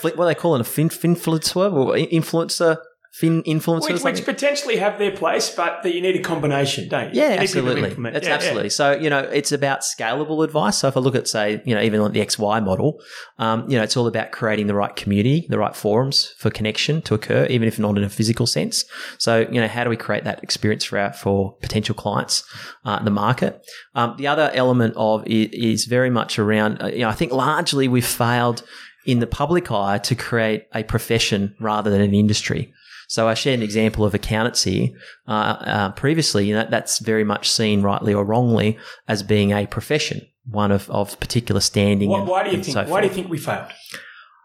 [0.02, 2.78] a, what they call it, a fin, finfluencer or influencer
[3.10, 7.12] fin influencers, which, which, potentially have their place, but that you need a combination, don't
[7.12, 7.20] you?
[7.20, 8.10] Yeah, you absolutely.
[8.10, 8.64] That's yeah, absolutely.
[8.64, 8.68] Yeah.
[8.68, 10.78] So you know, it's about scalable advice.
[10.78, 13.00] So if I look at, say, you know, even like the XY model,
[13.38, 17.02] um, you know, it's all about creating the right community, the right forums for connection
[17.02, 18.84] to occur, even if not in a physical sense.
[19.18, 22.44] So you know, how do we create that experience for our, for potential clients
[22.84, 23.60] uh, the market?
[23.94, 26.80] Um, the other element of it is very much around.
[26.80, 28.62] Uh, you know, I think largely we've failed
[29.06, 32.72] in the public eye to create a profession rather than an industry.
[33.10, 34.94] So I shared an example of accountancy
[35.26, 36.46] uh, uh, previously.
[36.46, 40.88] You know, that's very much seen, rightly or wrongly, as being a profession, one of,
[40.90, 42.08] of particular standing.
[42.08, 42.74] Why, why do you think?
[42.74, 43.66] So why do you think we failed?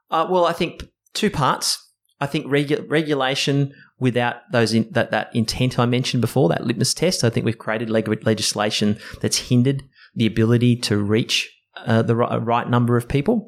[0.10, 1.78] Uh, well, I think two parts.
[2.20, 6.96] I think regu- regulation without those in, that that intent I mentioned before, that litmus
[6.96, 7.24] test.
[7.24, 9.84] I think we've created leg- legislation that's hindered
[10.16, 11.56] the ability to reach
[11.86, 13.48] uh, the right, right, number of people.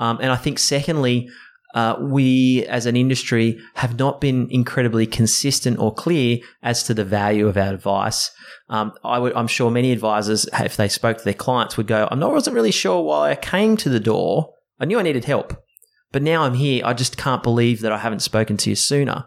[0.00, 1.28] Um, and I think secondly,
[1.76, 7.04] uh, we as an industry have not been incredibly consistent or clear as to the
[7.04, 8.30] value of our advice.
[8.70, 12.14] Um, I am sure many advisors, if they spoke to their clients, would go, "I
[12.14, 14.54] wasn't really sure why I came to the door.
[14.80, 15.52] I knew I needed help,
[16.12, 16.80] but now I'm here.
[16.82, 19.26] I just can't believe that I haven't spoken to you sooner."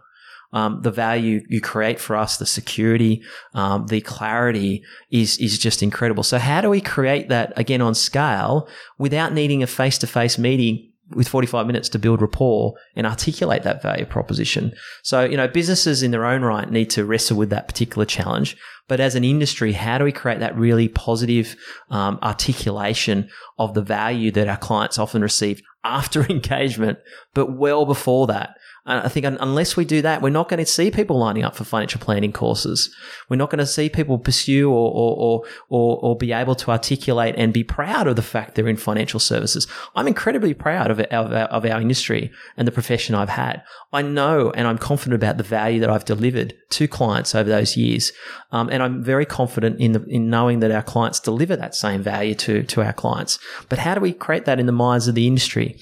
[0.51, 3.21] Um, the value you create for us, the security,
[3.53, 4.81] um, the clarity
[5.11, 6.23] is is just incredible.
[6.23, 10.39] So how do we create that again on scale without needing a face to face
[10.39, 14.73] meeting with 45 minutes to build rapport and articulate that value proposition.
[15.03, 18.55] So, you know, businesses in their own right need to wrestle with that particular challenge.
[18.87, 21.55] But as an industry, how do we create that really positive
[21.89, 26.99] um, articulation of the value that our clients often receive after engagement,
[27.33, 28.55] but well before that?
[28.89, 31.55] And I think unless we do that, we're not going to see people lining up
[31.55, 32.93] for financial planning courses.
[33.29, 37.35] We're not going to see people pursue or, or, or, or, be able to articulate
[37.37, 39.67] and be proud of the fact they're in financial services.
[39.95, 43.61] I'm incredibly proud of, of, our, of our industry and the profession I've had.
[43.93, 47.77] I know and I'm confident about the value that I've delivered to clients over those
[47.77, 48.11] years.
[48.51, 52.01] Um, and I'm very confident in the, in knowing that our clients deliver that same
[52.01, 53.37] value to, to our clients.
[53.67, 55.78] But how do we create that in the minds of the industry?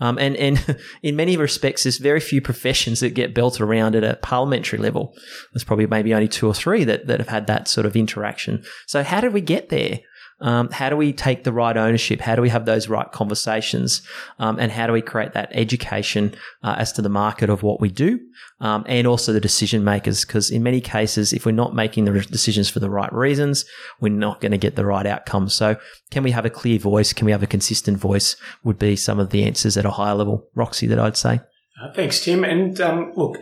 [0.00, 4.04] Um, and, and in many respects, there's very few professions that get built around at
[4.04, 5.14] a parliamentary level.
[5.52, 8.64] There's probably maybe only two or three that, that have had that sort of interaction.
[8.86, 10.00] So how did we get there?
[10.40, 12.20] Um, how do we take the right ownership?
[12.20, 14.02] How do we have those right conversations?
[14.38, 17.80] Um, and how do we create that education uh, as to the market of what
[17.80, 18.18] we do
[18.60, 20.24] um, and also the decision makers?
[20.24, 23.64] Because in many cases, if we're not making the decisions for the right reasons,
[24.00, 25.54] we're not going to get the right outcomes.
[25.54, 25.76] So,
[26.10, 27.12] can we have a clear voice?
[27.12, 28.36] Can we have a consistent voice?
[28.64, 31.40] Would be some of the answers at a higher level, Roxy, that I'd say.
[31.82, 32.44] Uh, thanks, Tim.
[32.44, 33.38] And um, look,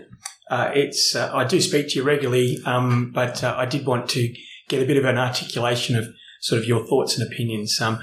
[0.51, 4.09] uh, it's uh, I do speak to you regularly, um, but uh, I did want
[4.11, 4.33] to
[4.69, 6.09] get a bit of an articulation of
[6.41, 7.80] sort of your thoughts and opinions.
[7.80, 8.01] Um,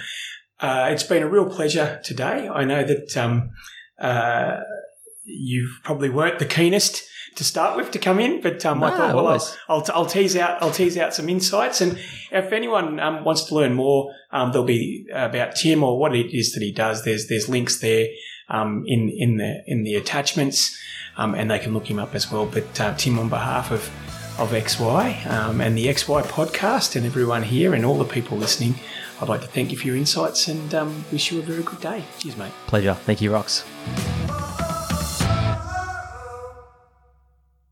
[0.60, 2.48] uh, it's been a real pleasure today.
[2.48, 3.52] I know that um,
[4.00, 4.62] uh,
[5.24, 7.04] you probably weren't the keenest
[7.36, 10.06] to start with to come in, but um, no, I thought, well, I'll, I'll, I'll,
[10.06, 12.00] tease out I'll tease out some insights, and
[12.32, 16.34] if anyone um, wants to learn more, um, there'll be about Tim or what it
[16.34, 17.04] is that he does.
[17.04, 18.08] There's there's links there
[18.50, 20.78] um, in in the in the attachments,
[21.18, 22.46] um, and they can look him up as well.
[22.46, 23.90] But uh, Tim, on behalf of
[24.38, 28.76] of XY um, and the XY podcast and everyone here and all the people listening.
[29.22, 31.80] I'd like to thank you for your insights and um, wish you a very good
[31.80, 32.04] day.
[32.20, 32.52] Cheers, mate.
[32.68, 32.94] Pleasure.
[32.94, 34.25] Thank you, Rox.